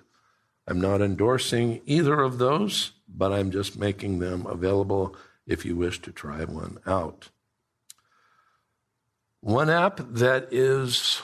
[0.66, 5.16] I'm not endorsing either of those, but I'm just making them available
[5.46, 7.30] if you wish to try one out.
[9.40, 11.20] One app that is,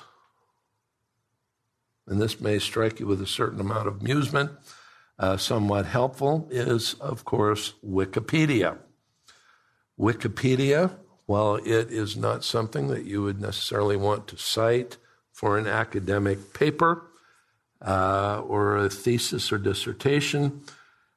[2.06, 4.50] and this may strike you with a certain amount of amusement,
[5.18, 8.78] uh, somewhat helpful, is, of course, Wikipedia.
[9.98, 14.96] Wikipedia, while it is not something that you would necessarily want to cite
[15.32, 17.10] for an academic paper,
[17.80, 20.62] uh, or a thesis or dissertation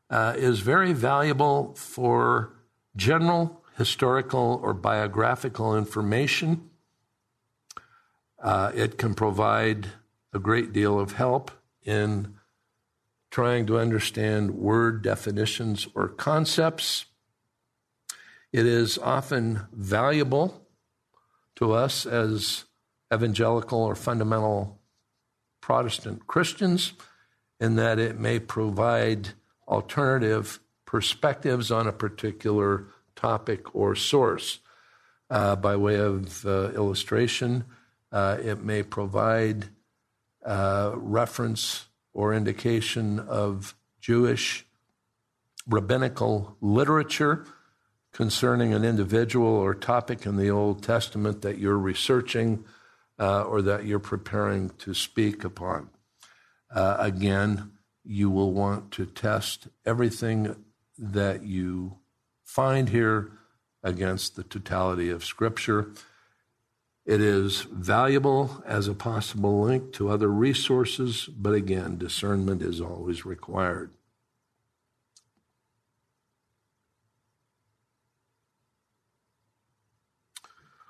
[0.10, 2.53] uh, is very valuable for
[2.95, 6.70] general historical or biographical information.
[8.41, 9.88] Uh, it can provide
[10.34, 11.51] a great deal of help
[11.84, 12.36] in
[13.30, 17.05] trying to understand word definitions or concepts.
[18.51, 20.68] It is often valuable
[21.55, 22.66] to us as
[23.14, 24.80] evangelical or fundamental
[25.62, 26.93] Protestant Christians
[27.60, 29.30] in that it may provide
[29.68, 34.59] alternative perspectives on a particular topic or source.
[35.30, 37.65] Uh, by way of uh, illustration,
[38.13, 39.65] uh, it may provide
[40.45, 44.65] uh, reference or indication of Jewish
[45.68, 47.45] rabbinical literature
[48.13, 52.63] concerning an individual or topic in the Old Testament that you're researching
[53.20, 55.89] uh, or that you're preparing to speak upon.
[56.74, 57.72] Uh, again,
[58.08, 60.55] you will want to test everything
[60.97, 61.97] that you
[62.43, 63.32] find here
[63.84, 65.91] against the totality of Scripture.
[67.05, 73.26] It is valuable as a possible link to other resources, but again, discernment is always
[73.26, 73.91] required.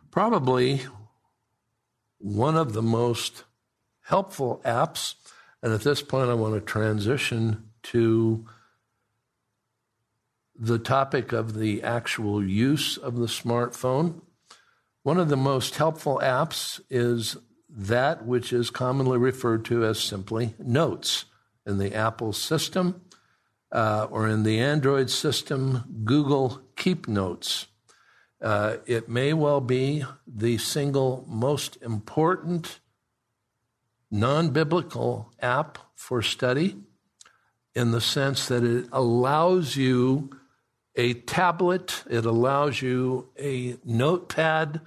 [0.10, 0.82] Probably
[2.18, 3.44] one of the most
[4.02, 5.16] helpful apps.
[5.62, 8.46] And at this point, I want to transition to
[10.56, 14.22] the topic of the actual use of the smartphone.
[15.04, 17.38] One of the most helpful apps is
[17.70, 21.26] that which is commonly referred to as simply Notes
[21.66, 23.02] in the Apple system
[23.72, 27.68] uh, or in the Android system, Google Keep Notes.
[28.42, 32.80] Uh, it may well be the single most important
[34.12, 36.78] non biblical app for study
[37.76, 40.30] in the sense that it allows you
[40.96, 44.82] a tablet, it allows you a notepad,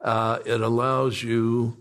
[0.00, 1.76] uh, it allows you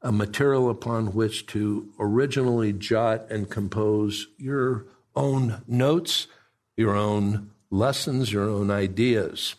[0.00, 6.26] a material upon which to originally jot and compose your own notes,
[6.76, 9.56] your own lessons, your own ideas.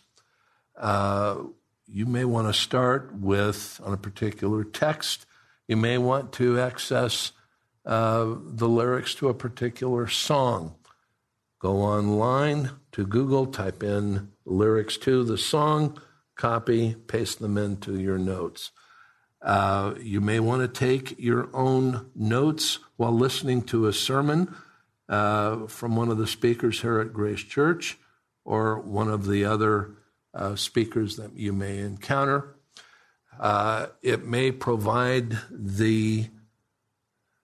[0.76, 1.36] Uh,
[1.86, 5.26] you may want to start with, on a particular text,
[5.70, 7.30] you may want to access
[7.86, 10.74] uh, the lyrics to a particular song.
[11.60, 15.96] Go online to Google, type in lyrics to the song,
[16.34, 18.72] copy, paste them into your notes.
[19.40, 24.52] Uh, you may want to take your own notes while listening to a sermon
[25.08, 27.96] uh, from one of the speakers here at Grace Church
[28.44, 29.92] or one of the other
[30.34, 32.56] uh, speakers that you may encounter.
[33.40, 36.28] Uh, it may provide the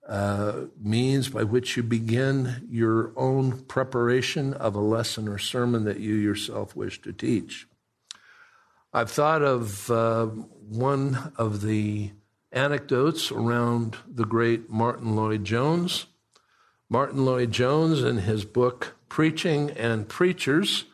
[0.06, 5.98] uh, means by which you begin your own preparation of a lesson or sermon that
[5.98, 7.66] you yourself wish to teach.
[8.92, 12.10] I've thought of uh, one of the
[12.52, 16.06] anecdotes around the great Martyn Lloyd-Jones.
[16.90, 20.84] Martyn Lloyd-Jones, in his book Preaching and Preachers,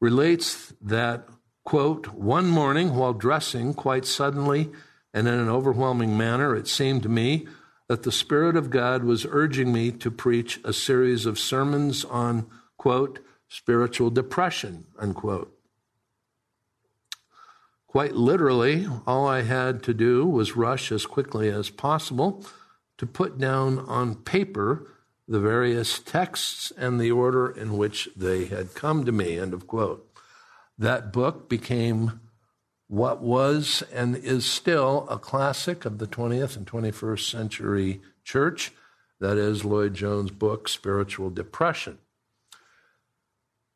[0.00, 1.28] relates that,
[1.64, 4.70] quote, one morning while dressing, quite suddenly
[5.12, 7.46] and in an overwhelming manner, it seemed to me
[7.88, 12.46] that the Spirit of God was urging me to preach a series of sermons on,
[12.76, 15.52] quote, spiritual depression, unquote.
[17.88, 22.46] Quite literally, all I had to do was rush as quickly as possible
[22.98, 24.86] to put down on paper
[25.26, 29.66] the various texts and the order in which they had come to me, end of
[29.66, 30.08] quote.
[30.80, 32.20] That book became
[32.88, 38.72] what was and is still a classic of the 20th and 21st century church.
[39.20, 41.98] That is Lloyd-Jones' book, Spiritual Depression.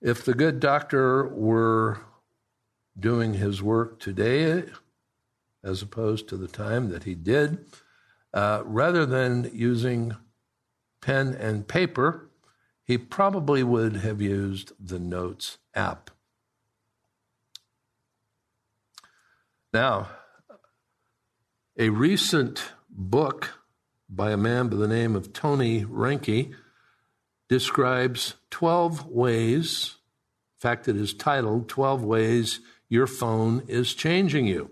[0.00, 2.00] If the good doctor were
[2.98, 4.64] doing his work today,
[5.62, 7.66] as opposed to the time that he did,
[8.32, 10.16] uh, rather than using
[11.02, 12.30] pen and paper,
[12.82, 16.10] he probably would have used the Notes app.
[19.74, 20.08] Now,
[21.76, 23.58] a recent book
[24.08, 26.54] by a man by the name of Tony Reinke
[27.48, 29.96] describes 12 ways,
[30.54, 34.70] in fact, it is titled 12 Ways Your Phone is Changing You.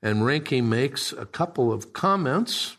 [0.00, 2.76] And Reinke makes a couple of comments,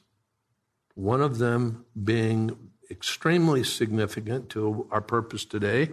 [0.94, 5.90] one of them being extremely significant to our purpose today.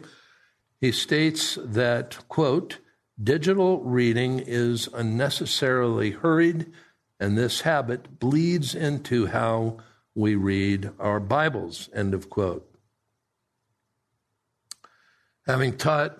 [0.80, 2.78] He states that, quote,
[3.20, 6.72] Digital reading is unnecessarily hurried,
[7.20, 9.78] and this habit bleeds into how
[10.14, 11.88] we read our Bibles.
[11.94, 12.68] End of quote.
[15.46, 16.18] Having taught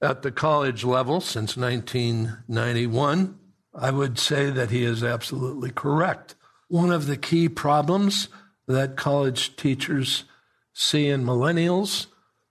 [0.00, 3.38] at the college level since 1991,
[3.74, 6.34] I would say that he is absolutely correct.
[6.68, 8.28] One of the key problems
[8.66, 10.24] that college teachers
[10.72, 12.06] see in millennials,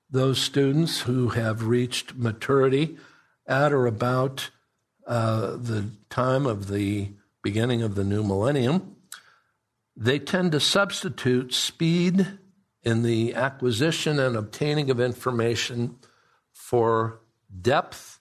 [0.09, 2.97] those students who have reached maturity,
[3.49, 4.51] at or about
[5.07, 7.09] uh, the time of the
[7.41, 8.95] beginning of the new millennium,
[9.95, 12.27] they tend to substitute speed
[12.83, 15.97] in the acquisition and obtaining of information
[16.53, 17.19] for
[17.61, 18.19] depth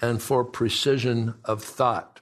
[0.00, 2.20] and for precision of thought.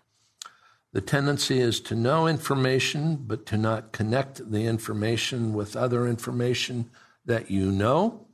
[0.93, 6.91] The tendency is to know information, but to not connect the information with other information
[7.27, 8.28] that you know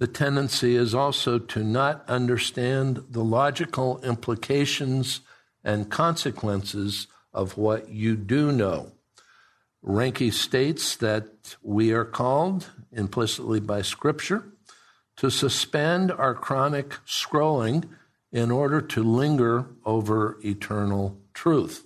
[0.00, 5.20] the tendency is also to not understand the logical implications
[5.62, 8.92] and consequences of what you do know.
[9.84, 14.44] Reinke states that we are called, implicitly by Scripture,
[15.18, 17.86] to suspend our chronic scrolling
[18.32, 21.84] in order to linger over eternal truth.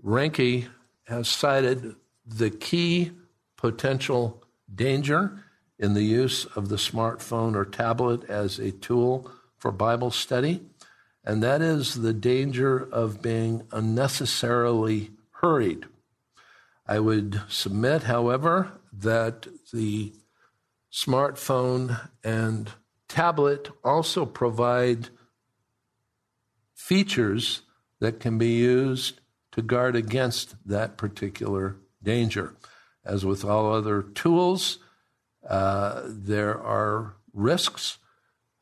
[0.00, 0.68] Reinke
[1.08, 3.10] has cited the key
[3.56, 4.43] potential
[4.74, 5.44] danger
[5.78, 10.62] in the use of the smartphone or tablet as a tool for Bible study,
[11.24, 15.10] and that is the danger of being unnecessarily
[15.40, 15.86] hurried.
[16.86, 20.12] I would submit, however, that the
[20.92, 22.70] smartphone and
[23.08, 25.08] tablet also provide
[26.74, 27.62] features
[28.00, 29.20] that can be used
[29.52, 32.54] to guard against that particular danger.
[33.04, 34.78] As with all other tools,
[35.48, 37.98] uh, there are risks.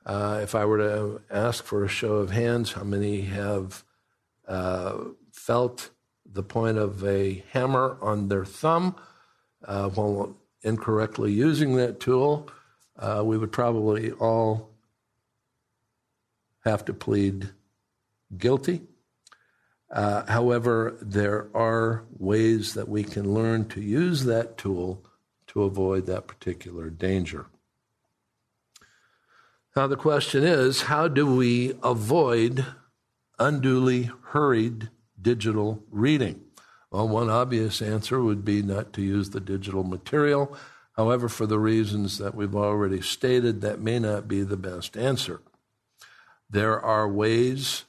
[0.05, 3.84] Uh, if I were to ask for a show of hands, how many have
[4.49, 4.99] uh,
[5.32, 5.90] felt
[6.26, 8.97] the point of a hammer on their thumb
[9.64, 12.51] uh, while incorrectly using that tool?
[12.99, 14.70] Uh, we would probably all
[16.64, 17.51] have to plead
[18.36, 18.82] guilty.
[19.93, 25.05] Uh, however, there are ways that we can learn to use that tool
[25.49, 27.47] to avoid that particular danger.
[29.76, 32.64] Now, the question is how do we avoid
[33.38, 34.88] unduly hurried
[35.20, 36.40] digital reading?
[36.90, 40.57] Well, one obvious answer would be not to use the digital material.
[40.97, 45.40] However, for the reasons that we've already stated, that may not be the best answer.
[46.49, 47.84] There are ways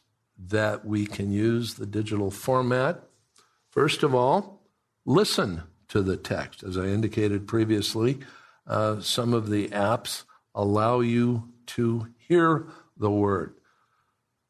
[0.48, 3.04] that we can use the digital format.
[3.70, 4.62] First of all,
[5.06, 6.64] listen to the text.
[6.64, 8.20] As I indicated previously,
[8.68, 10.24] uh, some of the apps
[10.56, 12.68] allow you to hear
[12.98, 13.56] the word.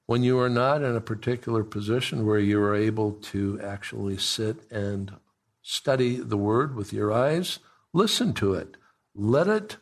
[0.05, 4.69] When you are not in a particular position where you are able to actually sit
[4.69, 5.13] and
[5.61, 7.59] study the word with your eyes,
[7.93, 8.75] listen to it.
[9.15, 9.77] Let it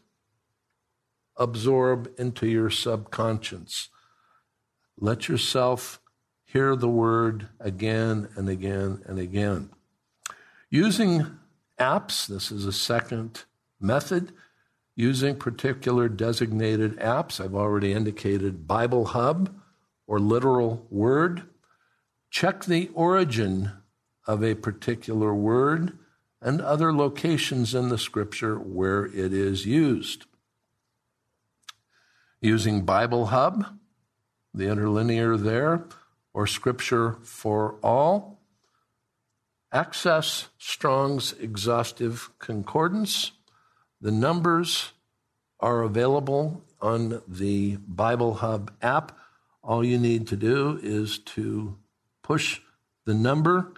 [1.36, 3.90] absorb into your subconscious.
[5.00, 6.01] Let yourself
[6.52, 9.70] hear the word again and again and again.
[10.70, 11.40] Using
[11.80, 13.46] apps, this is a second
[13.80, 14.34] method.
[14.94, 19.56] Using particular designated apps, I've already indicated Bible Hub
[20.08, 21.44] or Literal Word.
[22.30, 23.72] Check the origin
[24.28, 25.98] of a particular word
[26.42, 30.26] and other locations in the scripture where it is used.
[32.42, 33.66] Using Bible Hub,
[34.54, 35.86] the interlinear there,
[36.34, 38.38] or Scripture4All,
[39.72, 43.32] access Strong's exhaustive concordance.
[44.00, 44.92] The numbers
[45.60, 49.18] are available on the Bible Hub app.
[49.64, 51.78] All you need to do is to
[52.24, 52.62] push
[53.06, 53.74] the number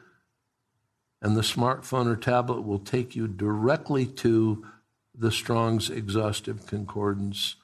[1.24, 4.66] and the smartphone or tablet will take you directly to
[5.16, 7.56] the Strong's Exhaustive Concordance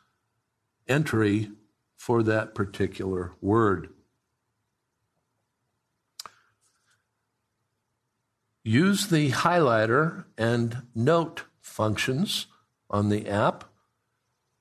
[0.88, 1.52] entry
[1.98, 3.90] for that particular word.
[8.64, 12.48] Use the highlighter and note functions
[12.90, 13.64] on the app.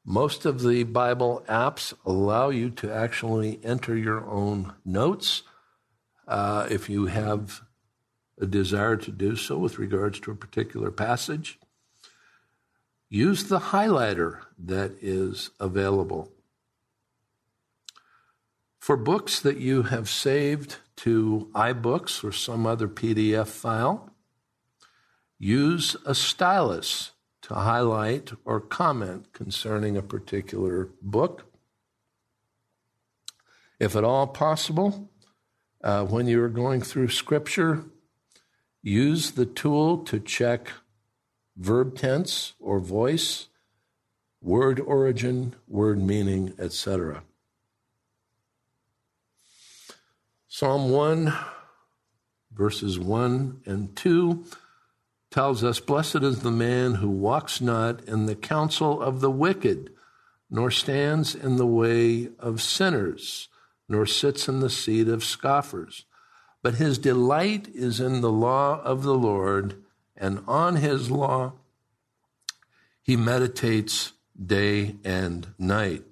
[0.05, 5.43] Most of the Bible apps allow you to actually enter your own notes.
[6.27, 7.63] Uh, if you have
[8.41, 11.59] a desire to do so with regards to a particular passage,
[13.11, 16.33] use the highlighter that is available.
[18.79, 24.11] For books that you have saved to iBooks or some other PDF file,
[25.39, 31.45] use a stylus to highlight or comment concerning a particular book.
[33.79, 35.11] If at all possible,
[35.83, 37.85] uh, when you are going through Scripture,
[38.83, 40.71] Use the tool to check
[41.57, 43.49] verb tense or voice,
[44.41, 47.23] word origin, word meaning, etc.
[50.49, 51.33] Psalm 1,
[52.53, 54.45] verses 1 and 2
[55.31, 59.93] tells us Blessed is the man who walks not in the counsel of the wicked,
[60.51, 63.49] nor stands in the way of sinners,
[63.89, 66.05] nor sits in the seat of scoffers
[66.63, 69.83] but his delight is in the law of the Lord,
[70.17, 71.53] and on his law
[73.03, 76.05] he meditates day and night.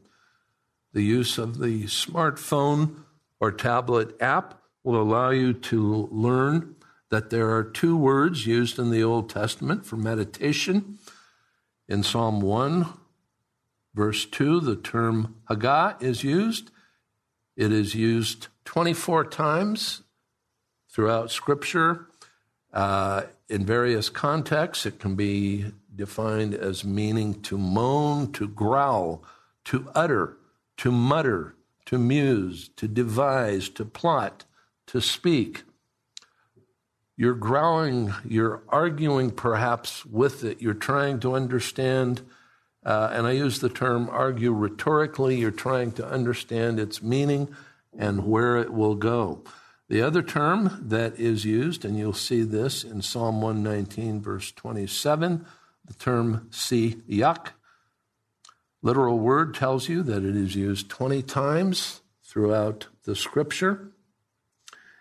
[0.93, 3.05] The use of the smartphone
[3.47, 6.75] or tablet app will allow you to learn
[7.11, 10.99] that there are two words used in the Old Testament for meditation.
[11.89, 12.89] In Psalm 1,
[13.95, 16.73] verse 2, the term hagah is used.
[17.57, 20.03] It is used 24 times
[20.91, 22.09] throughout Scripture.
[22.73, 29.23] Uh, in various contexts, it can be defined as meaning to moan, to growl,
[29.67, 30.37] to utter,
[30.79, 31.56] to mutter,
[31.87, 34.45] to muse, to devise, to plot,
[34.89, 35.63] to speak.
[37.17, 42.23] You're growling, you're arguing perhaps with it, you're trying to understand,
[42.85, 47.49] uh, and I use the term argue rhetorically, you're trying to understand its meaning
[47.97, 49.43] and where it will go.
[49.89, 55.47] The other term that is used, and you'll see this in Psalm 119, verse 27,
[55.87, 57.49] the term siach.
[58.83, 63.93] Literal word tells you that it is used 20 times throughout the scripture.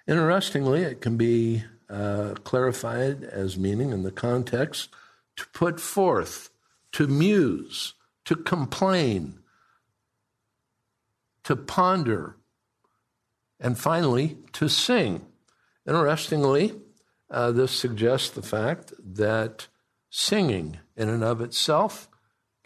[0.08, 4.90] Interestingly, it can be uh, clarified as meaning in the context
[5.36, 6.50] to put forth,
[6.94, 7.94] to muse,
[8.26, 9.40] to complain,
[11.44, 12.38] to ponder,
[13.60, 15.26] and finally, to sing.
[15.88, 16.74] Interestingly,
[17.30, 19.68] uh, this suggests the fact that
[20.10, 22.10] singing in and of itself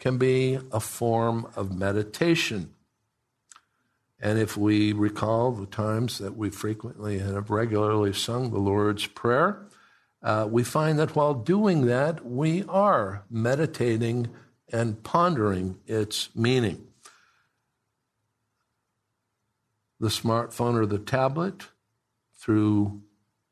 [0.00, 2.74] can be a form of meditation.
[4.18, 9.06] And if we recall the times that we frequently and have regularly sung the Lord's
[9.06, 9.66] Prayer,
[10.22, 14.28] uh, we find that while doing that, we are meditating
[14.72, 16.88] and pondering its meaning
[20.00, 21.66] the smartphone or the tablet,
[22.34, 23.02] through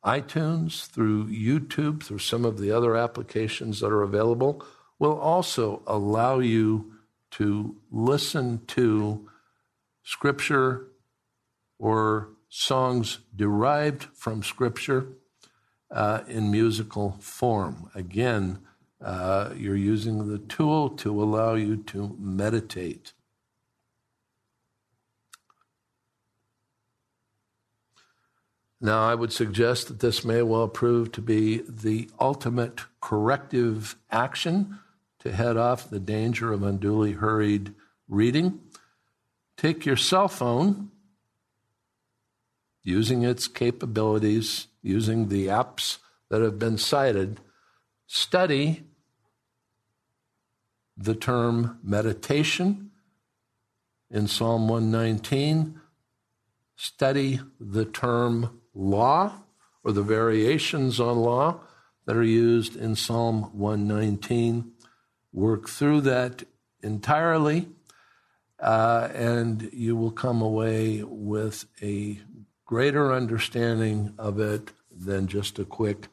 [0.05, 4.65] iTunes, through YouTube, through some of the other applications that are available,
[4.99, 6.93] will also allow you
[7.31, 9.29] to listen to
[10.03, 10.89] scripture
[11.79, 15.07] or songs derived from scripture
[15.91, 17.91] uh, in musical form.
[17.95, 18.59] Again,
[19.01, 23.13] uh, you're using the tool to allow you to meditate.
[28.81, 34.79] Now, I would suggest that this may well prove to be the ultimate corrective action
[35.21, 37.75] to head off the danger of unduly hurried
[38.09, 38.61] reading.
[39.57, 40.91] Take your cell phone
[42.85, 45.99] using its capabilities, using the apps
[46.31, 47.41] that have been cited,
[48.07, 48.85] study
[50.97, 52.91] the term meditation
[54.11, 55.81] in Psalm 119,
[56.77, 59.33] study the term law
[59.85, 61.61] or the variations on law
[62.07, 64.73] that are used in Psalm 119.
[65.33, 66.45] Work through that
[66.83, 67.69] entirely,
[68.61, 72.21] uh, and you will come away with a
[72.65, 76.09] greater understanding of it than just a quick,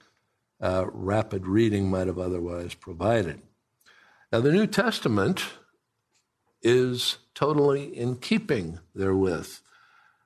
[0.62, 3.42] uh, rapid reading might have otherwise provided.
[4.32, 5.44] Now, the New Testament
[6.62, 9.60] is totally in keeping therewith.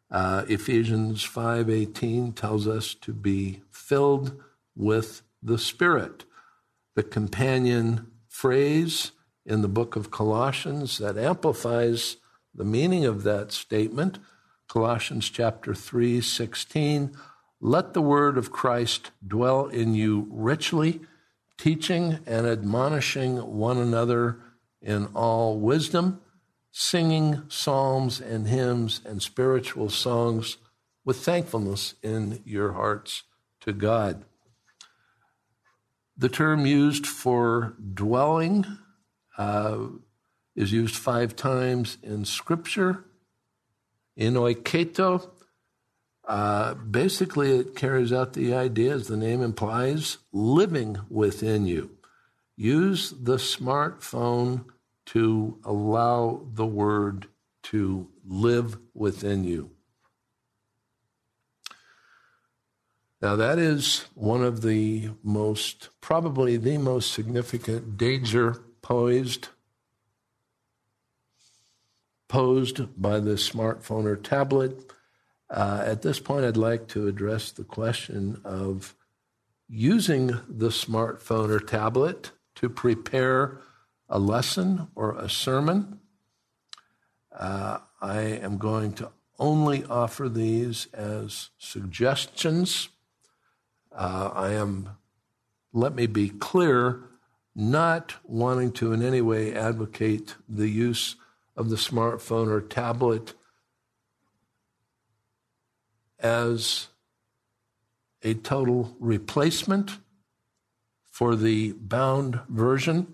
[0.09, 4.41] Uh, Ephesians 5:18 tells us to be filled
[4.75, 6.25] with the Spirit.
[6.95, 9.11] The companion phrase
[9.45, 12.17] in the book of Colossians that amplifies
[12.53, 14.19] the meaning of that statement,
[14.67, 17.11] Colossians chapter 3:16,
[17.59, 21.01] let the word of Christ dwell in you richly,
[21.57, 24.39] teaching and admonishing one another
[24.81, 26.21] in all wisdom,
[26.71, 30.57] singing psalms and hymns and spiritual songs
[31.03, 33.23] with thankfulness in your hearts
[33.61, 34.23] to God.
[36.19, 38.65] The term used for dwelling
[39.37, 39.85] uh,
[40.53, 43.05] is used five times in Scripture.
[44.17, 45.29] In oiketo,
[46.27, 51.91] uh, basically, it carries out the idea, as the name implies, living within you.
[52.57, 54.65] Use the smartphone
[55.05, 57.27] to allow the word
[57.63, 59.71] to live within you.
[63.21, 69.49] Now, that is one of the most, probably the most significant danger posed
[72.29, 74.93] posed by the smartphone or tablet.
[75.49, 78.95] Uh, at this point, I'd like to address the question of
[79.67, 83.59] using the smartphone or tablet to prepare
[84.07, 85.99] a lesson or a sermon.
[87.35, 92.89] Uh, I am going to only offer these as suggestions.
[93.91, 94.89] Uh, I am,
[95.73, 97.01] let me be clear,
[97.55, 101.15] not wanting to in any way advocate the use
[101.55, 103.33] of the smartphone or tablet
[106.19, 106.87] as
[108.23, 109.97] a total replacement
[111.09, 113.13] for the bound version.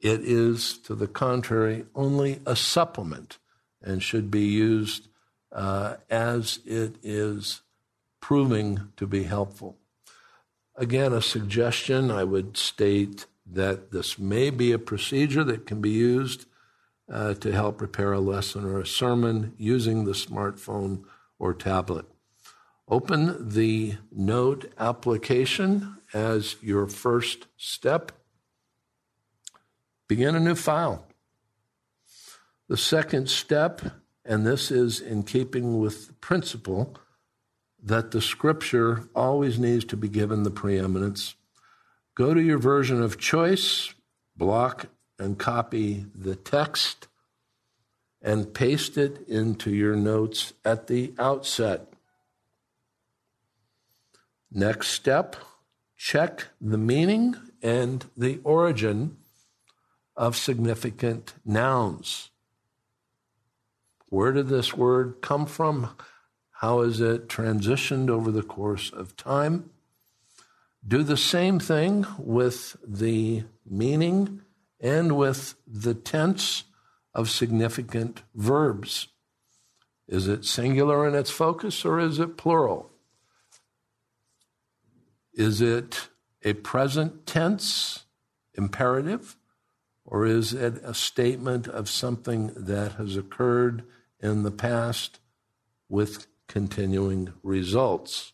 [0.00, 3.38] It is, to the contrary, only a supplement
[3.82, 5.08] and should be used
[5.52, 7.62] uh, as it is
[8.20, 9.76] proving to be helpful.
[10.78, 15.90] Again, a suggestion I would state that this may be a procedure that can be
[15.90, 16.46] used
[17.12, 21.02] uh, to help prepare a lesson or a sermon using the smartphone
[21.36, 22.06] or tablet.
[22.86, 28.12] Open the Note application as your first step
[30.06, 31.04] begin a new file.
[32.68, 33.80] The second step,
[34.24, 36.96] and this is in keeping with the principle
[37.82, 41.34] that the scripture always needs to be given the preeminence,
[42.14, 43.94] go to your version of choice,
[44.36, 44.86] block
[45.18, 47.08] and copy the text,
[48.20, 51.92] and paste it into your notes at the outset.
[54.50, 55.36] Next step,
[55.96, 59.18] check the meaning and the origin
[60.16, 62.30] of significant nouns.
[64.08, 65.90] Where did this word come from?
[66.60, 69.70] How is it transitioned over the course of time?
[70.86, 74.42] Do the same thing with the meaning
[74.80, 76.64] and with the tense
[77.14, 79.06] of significant verbs.
[80.08, 82.90] Is it singular in its focus or is it plural?
[85.32, 86.08] Is it
[86.42, 88.04] a present tense
[88.54, 89.36] imperative
[90.04, 93.84] or is it a statement of something that has occurred
[94.18, 95.20] in the past
[95.88, 98.32] with continuing results?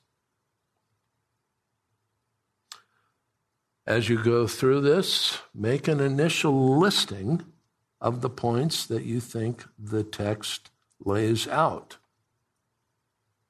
[3.87, 7.45] As you go through this, make an initial listing
[8.01, 10.71] of the points that you think the text
[11.05, 11.99] lays out.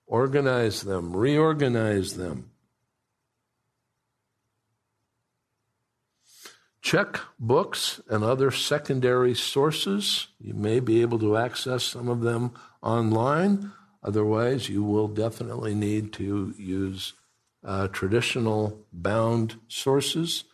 [0.07, 2.51] Organize them, reorganize them.
[6.83, 10.29] Check books and other secondary sources.
[10.39, 12.53] You may be able to access some of them
[12.83, 13.73] online.
[14.05, 17.15] Otherwise, you will definitely need to use
[17.65, 20.45] uh, traditional bound sources.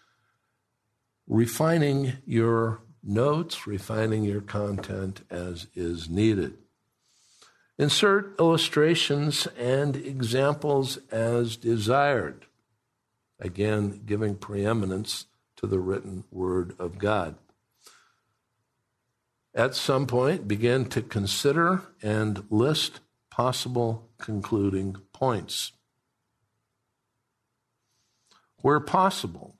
[1.26, 6.58] Refining your notes, refining your content as is needed.
[7.76, 12.46] Insert illustrations and examples as desired.
[13.40, 15.26] Again, giving preeminence
[15.56, 17.36] to the written word of God.
[19.54, 23.00] At some point, begin to consider and list
[23.40, 25.72] possible concluding points.
[28.60, 29.56] Where possible,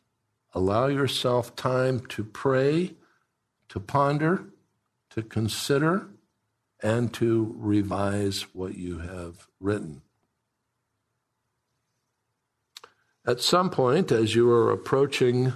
[0.53, 2.93] allow yourself time to pray,
[3.71, 4.45] to ponder,
[5.15, 6.09] to consider,
[6.83, 10.03] and to revise what you have written.
[13.27, 15.55] At some point, as you are approaching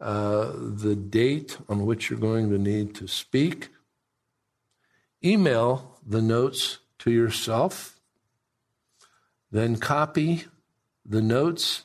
[0.00, 3.68] uh, the date on which you're going to need to speak,
[5.22, 7.98] email the notes to yourself,
[9.50, 10.44] then copy
[11.04, 11.84] the notes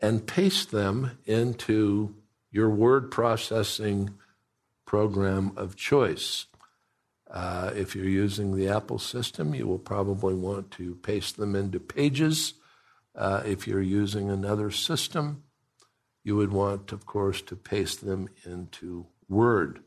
[0.00, 2.14] and paste them into
[2.50, 4.10] your word processing
[4.84, 6.46] program of choice.
[7.30, 11.78] Uh, if you're using the Apple system, you will probably want to paste them into
[11.78, 12.54] Pages.
[13.14, 15.44] Uh, if you're using another system,
[16.24, 19.80] you would want, of course, to paste them into Word.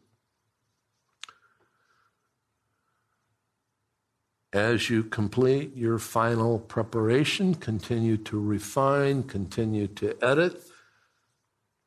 [4.54, 10.62] As you complete your final preparation, continue to refine, continue to edit.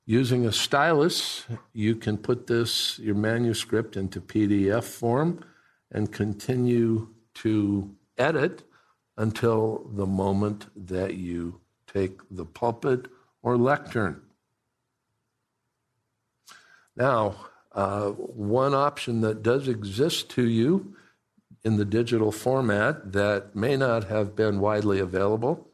[0.04, 5.44] Using a stylus, you can put this, your manuscript, into PDF form
[5.92, 8.64] and continue to edit
[9.16, 13.06] until the moment that you take the pulpit
[13.44, 14.22] or lectern.
[16.96, 17.36] Now,
[17.70, 20.96] uh, one option that does exist to you
[21.66, 25.68] in the digital format that may not have been widely available.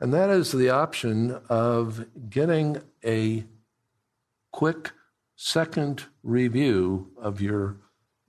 [0.00, 3.44] And that is the option of getting a
[4.52, 4.92] quick
[5.36, 7.76] second review of your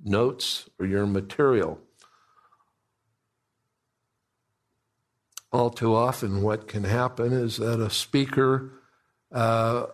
[0.03, 1.79] notes or your material.
[5.53, 8.71] All too often, what can happen is that a speaker,
[9.31, 9.85] uh,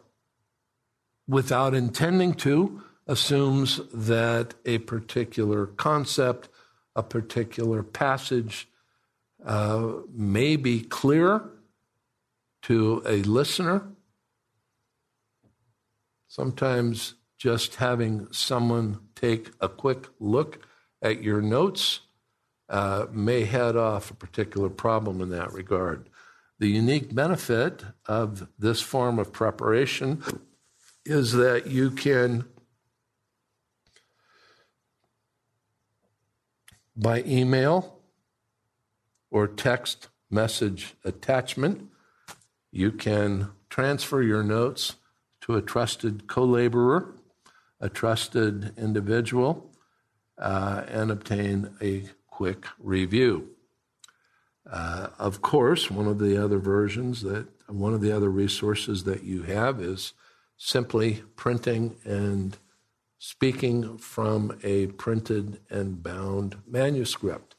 [1.28, 6.50] without intending to, assumes that a particular concept
[6.96, 8.68] a particular passage
[9.46, 11.50] uh, may be clear
[12.64, 13.88] to a listener.
[16.28, 20.66] Sometimes just having someone take a quick look
[21.02, 22.02] at your notes
[22.68, 26.10] uh, may head off a particular problem in that regard.
[26.60, 30.22] The unique benefit of this form of preparation
[31.06, 32.46] is that you can
[37.00, 38.00] by email
[39.32, 41.89] or text message attachment.
[42.72, 44.95] You can transfer your notes
[45.41, 47.16] to a trusted co laborer,
[47.80, 49.72] a trusted individual,
[50.38, 53.50] uh, and obtain a quick review.
[54.70, 59.24] Uh, of course, one of the other versions that one of the other resources that
[59.24, 60.14] you have is
[60.58, 62.58] simply printing and
[63.20, 67.56] speaking from a printed and bound manuscript.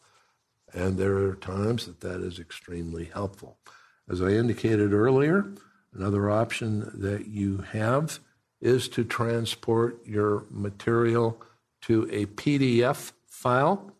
[0.72, 3.58] And there are times that that is extremely helpful.
[4.08, 5.52] As I indicated earlier,
[5.92, 8.18] another option that you have
[8.60, 11.40] is to transport your material
[11.82, 13.92] to a PDF file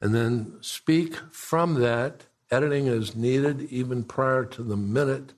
[0.00, 2.26] and then speak from that.
[2.50, 5.32] Editing is needed even prior to the minute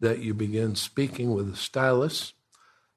[0.00, 2.34] that you begin speaking with a stylus.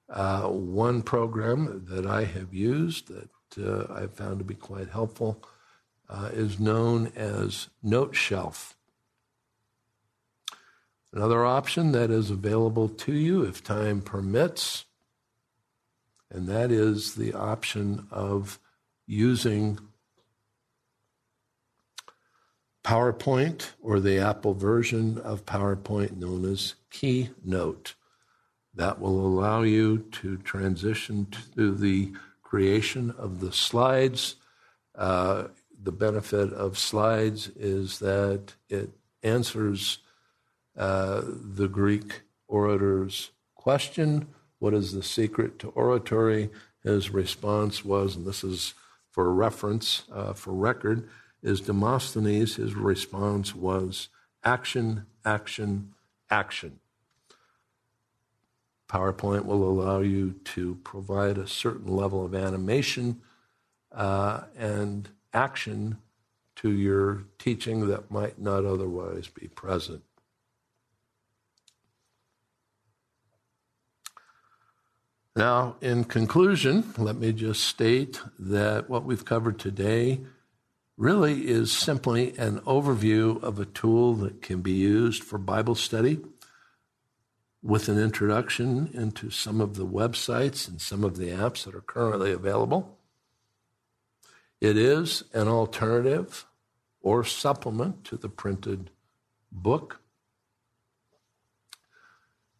[0.07, 5.43] Uh, one program that I have used that uh, I've found to be quite helpful
[6.09, 8.73] uh, is known as Noteshelf.
[11.11, 14.85] Another option that is available to you if time permits,
[16.29, 18.59] and that is the option of
[19.07, 19.79] using
[22.83, 27.95] PowerPoint or the Apple version of PowerPoint known as Keynote.
[28.75, 32.11] That will allow you to transition to the
[32.43, 34.35] creation of the slides.
[34.93, 35.45] Uh,
[35.81, 38.89] the benefit of slides is that it
[39.23, 39.99] answers
[40.77, 44.27] uh, the Greek orator's question
[44.59, 46.49] What is the secret to oratory?
[46.83, 48.73] His response was, and this is
[49.09, 51.09] for reference, uh, for record,
[51.41, 52.55] is Demosthenes.
[52.55, 54.09] His response was
[54.43, 55.93] action, action,
[56.29, 56.79] action.
[58.87, 63.21] PowerPoint will allow you to provide a certain level of animation
[63.91, 65.97] uh, and action
[66.57, 70.03] to your teaching that might not otherwise be present.
[75.35, 80.21] Now, in conclusion, let me just state that what we've covered today
[80.97, 86.19] really is simply an overview of a tool that can be used for Bible study
[87.65, 91.81] with an introduction into some of the websites and some of the apps that are
[91.81, 92.99] currently available.
[94.61, 96.45] It is an alternative
[97.01, 98.91] or supplement to the printed
[99.51, 99.99] book.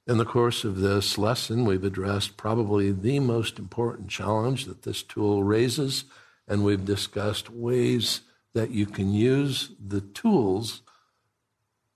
[0.07, 5.03] In the course of this lesson, we've addressed probably the most important challenge that this
[5.03, 6.05] tool raises,
[6.47, 8.21] and we've discussed ways
[8.55, 10.81] that you can use the tools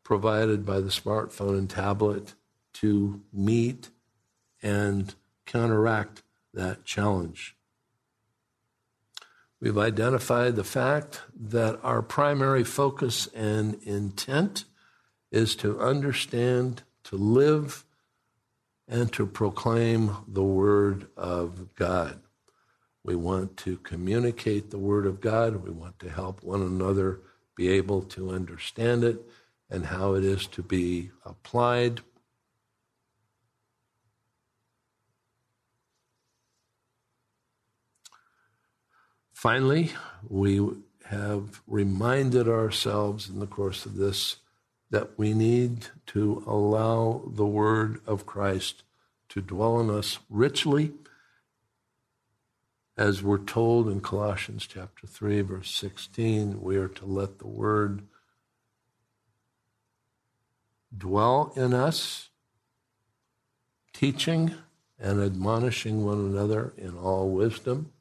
[0.04, 2.36] provided by the smartphone and tablet
[2.74, 3.90] to meet
[4.62, 5.16] and
[5.46, 7.56] counteract that challenge.
[9.62, 14.64] We've identified the fact that our primary focus and intent
[15.32, 17.84] is to understand, to live,
[18.88, 22.22] and to proclaim the Word of God.
[23.04, 25.64] We want to communicate the Word of God.
[25.64, 27.20] We want to help one another
[27.56, 29.22] be able to understand it
[29.70, 32.02] and how it is to be applied
[39.40, 39.94] Finally,
[40.28, 40.60] we
[41.06, 44.36] have reminded ourselves in the course of this
[44.90, 48.84] that we need to allow the word of Christ
[49.30, 50.92] to dwell in us richly,
[52.98, 58.02] as we're told in Colossians chapter 3, verse 16, we are to let the word
[60.98, 62.28] dwell in us,
[63.94, 64.54] teaching
[65.00, 67.94] and admonishing one another in all wisdom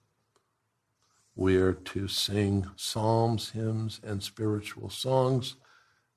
[1.38, 5.54] we are to sing psalms, hymns, and spiritual songs.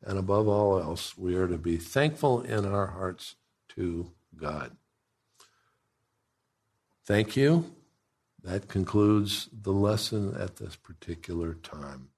[0.04, 3.36] And above all else, we are to be thankful in our hearts
[3.76, 4.76] to God.
[7.06, 7.72] Thank you.
[8.44, 12.10] That concludes the lesson at this particular time.